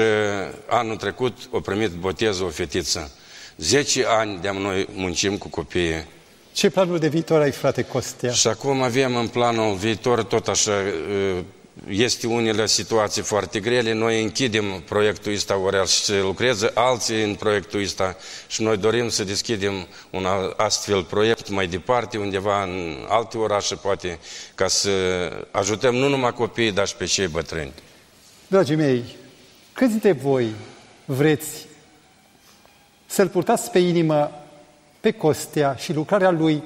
anul 0.67 0.97
trecut 0.97 1.37
o 1.51 1.61
primit 1.61 1.91
botezul 1.91 2.47
o 2.47 2.51
fetiță. 2.51 3.13
10 3.57 4.05
ani 4.07 4.39
de-am 4.41 4.57
noi 4.57 4.89
muncim 4.95 5.39
cu 5.39 5.49
copiii. 5.49 6.21
Ce 6.53 6.71
planuri 6.71 7.01
de 7.01 7.09
viitor 7.09 7.41
ai, 7.41 7.51
frate 7.51 7.83
Costea? 7.83 8.31
Și 8.31 8.47
acum 8.47 8.83
avem 8.83 9.17
în 9.17 9.29
planul 9.29 9.75
viitor 9.75 10.23
tot 10.23 10.49
așa, 10.49 10.73
este 11.89 12.27
unele 12.27 12.67
situații 12.67 13.23
foarte 13.23 13.61
grele, 13.61 13.93
noi 13.93 14.23
închidem 14.23 14.83
proiectul 14.89 15.33
ăsta 15.33 15.57
Oreal 15.57 15.87
și 15.87 16.01
se 16.01 16.21
lucrează 16.21 16.71
alții 16.75 17.23
în 17.23 17.35
proiectul 17.35 17.83
ăsta 17.83 18.17
și 18.47 18.63
noi 18.63 18.77
dorim 18.77 19.09
să 19.09 19.25
deschidem 19.25 19.87
un 20.11 20.27
astfel 20.57 21.03
proiect 21.03 21.49
mai 21.49 21.67
departe, 21.67 22.19
undeva 22.19 22.63
în 22.63 22.97
alte 23.09 23.39
orașe, 23.39 23.75
poate, 23.75 24.19
ca 24.55 24.69
să 24.69 24.91
ajutăm 25.51 25.95
nu 25.95 26.09
numai 26.09 26.33
copiii, 26.33 26.73
dar 26.73 26.87
și 26.87 26.97
pe 26.97 27.05
cei 27.05 27.29
bătrâni. 27.29 27.73
Dragii 28.47 28.77
mei, 28.77 29.05
câți 29.73 29.91
dintre 29.91 30.13
voi 30.13 30.47
vreți 31.05 31.67
să-L 33.07 33.29
purtați 33.29 33.71
pe 33.71 33.79
inimă 33.79 34.41
pe 35.03 35.11
Costea 35.11 35.75
și 35.75 35.93
lucrarea 35.93 36.31
Lui 36.31 36.63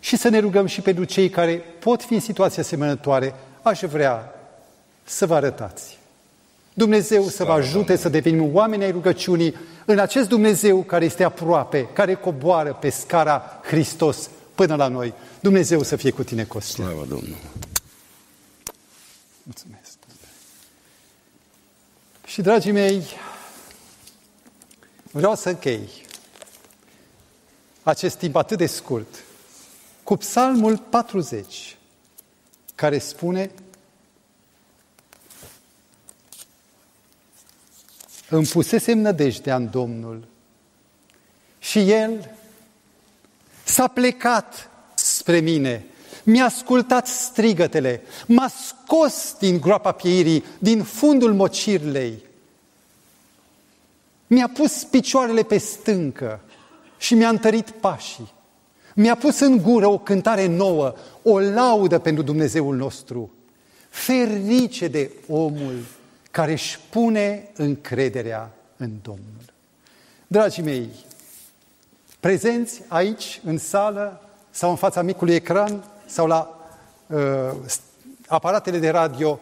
și 0.00 0.16
să 0.16 0.28
ne 0.28 0.38
rugăm 0.38 0.66
și 0.66 0.80
pentru 0.80 1.04
cei 1.04 1.28
care 1.28 1.54
pot 1.54 2.02
fi 2.02 2.14
în 2.14 2.20
situații 2.20 2.60
asemănătoare, 2.60 3.34
aș 3.62 3.80
vrea 3.80 4.34
să 5.04 5.26
vă 5.26 5.34
arătați. 5.34 5.98
Dumnezeu 6.74 7.22
să 7.22 7.44
vă 7.44 7.52
ajute 7.52 7.96
să 7.96 8.08
devenim 8.08 8.54
oameni 8.54 8.84
ai 8.84 8.90
rugăciunii 8.90 9.54
în 9.84 9.98
acest 9.98 10.28
Dumnezeu 10.28 10.82
care 10.82 11.04
este 11.04 11.24
aproape, 11.24 11.88
care 11.92 12.14
coboară 12.14 12.72
pe 12.80 12.90
scara 12.90 13.60
Hristos 13.62 14.30
până 14.54 14.74
la 14.74 14.88
noi. 14.88 15.12
Dumnezeu 15.40 15.82
să 15.82 15.96
fie 15.96 16.10
cu 16.10 16.22
tine, 16.22 16.44
Costea. 16.44 16.84
Slavă 16.84 17.04
Domnului! 17.08 17.36
Mulțumesc. 19.42 19.90
Și, 22.26 22.42
dragii 22.42 22.72
mei, 22.72 23.02
vreau 25.10 25.34
să 25.34 25.48
închei 25.48 25.88
acest 27.82 28.16
timp 28.16 28.36
atât 28.36 28.58
de 28.58 28.66
scurt 28.66 29.24
cu 30.02 30.16
Psalmul 30.16 30.78
40, 30.78 31.76
care 32.74 32.98
spune 32.98 33.50
Îmi 38.28 38.46
pusesem 38.46 38.98
nădejdea 38.98 39.56
în 39.56 39.70
Domnul 39.70 40.24
și 41.58 41.90
El 41.90 42.30
s-a 43.64 43.88
plecat 43.88 44.70
spre 44.94 45.40
mine, 45.40 45.86
mi-a 46.24 46.44
ascultat 46.44 47.06
strigătele, 47.06 48.02
m-a 48.26 48.48
scos 48.48 49.34
din 49.38 49.60
groapa 49.60 49.92
pieirii, 49.92 50.44
din 50.58 50.82
fundul 50.82 51.34
mocirlei, 51.34 52.22
mi-a 54.26 54.48
pus 54.48 54.84
picioarele 54.84 55.42
pe 55.42 55.58
stâncă 55.58 56.40
și 57.02 57.14
mi-a 57.14 57.28
întărit 57.28 57.70
pașii. 57.70 58.32
Mi-a 58.94 59.14
pus 59.14 59.38
în 59.38 59.62
gură 59.62 59.86
o 59.86 59.98
cântare 59.98 60.46
nouă, 60.46 60.94
o 61.22 61.40
laudă 61.40 61.98
pentru 61.98 62.22
Dumnezeul 62.22 62.76
nostru. 62.76 63.30
Ferice 63.88 64.88
de 64.88 65.10
omul 65.28 65.84
care 66.30 66.52
își 66.52 66.78
pune 66.90 67.48
încrederea 67.56 68.50
în 68.76 68.90
Domnul. 69.02 69.42
Dragii 70.26 70.62
mei, 70.62 70.88
prezenți 72.20 72.82
aici, 72.88 73.40
în 73.44 73.58
sală, 73.58 74.20
sau 74.50 74.70
în 74.70 74.76
fața 74.76 75.02
micului 75.02 75.34
ecran, 75.34 75.84
sau 76.06 76.26
la 76.26 76.58
uh, 77.06 77.20
aparatele 78.26 78.78
de 78.78 78.88
radio, 78.88 79.40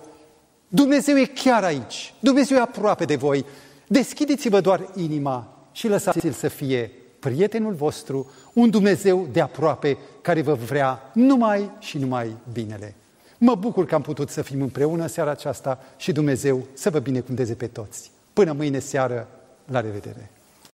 Dumnezeu 0.68 1.16
e 1.16 1.24
chiar 1.24 1.64
aici. 1.64 2.14
Dumnezeu 2.20 2.56
e 2.56 2.60
aproape 2.60 3.04
de 3.04 3.16
voi. 3.16 3.44
Deschideți-vă 3.86 4.60
doar 4.60 4.88
inima 4.96 5.66
și 5.72 5.88
lăsați-l 5.88 6.32
să 6.32 6.48
fie 6.48 6.90
prietenul 7.20 7.72
vostru, 7.72 8.30
un 8.52 8.70
Dumnezeu 8.70 9.28
de 9.32 9.40
aproape 9.40 9.98
care 10.20 10.42
vă 10.42 10.54
vrea 10.54 11.10
numai 11.14 11.70
și 11.78 11.98
numai 11.98 12.36
binele. 12.52 12.94
Mă 13.38 13.54
bucur 13.54 13.86
că 13.86 13.94
am 13.94 14.02
putut 14.02 14.30
să 14.30 14.42
fim 14.42 14.62
împreună 14.62 15.06
seara 15.06 15.30
aceasta 15.30 15.78
și 15.96 16.12
Dumnezeu 16.12 16.66
să 16.72 16.90
vă 16.90 16.98
binecuvânteze 16.98 17.54
pe 17.54 17.66
toți. 17.66 18.10
Până 18.32 18.52
mâine 18.52 18.78
seară, 18.78 19.28
la 19.64 19.80
revedere! 19.80 20.30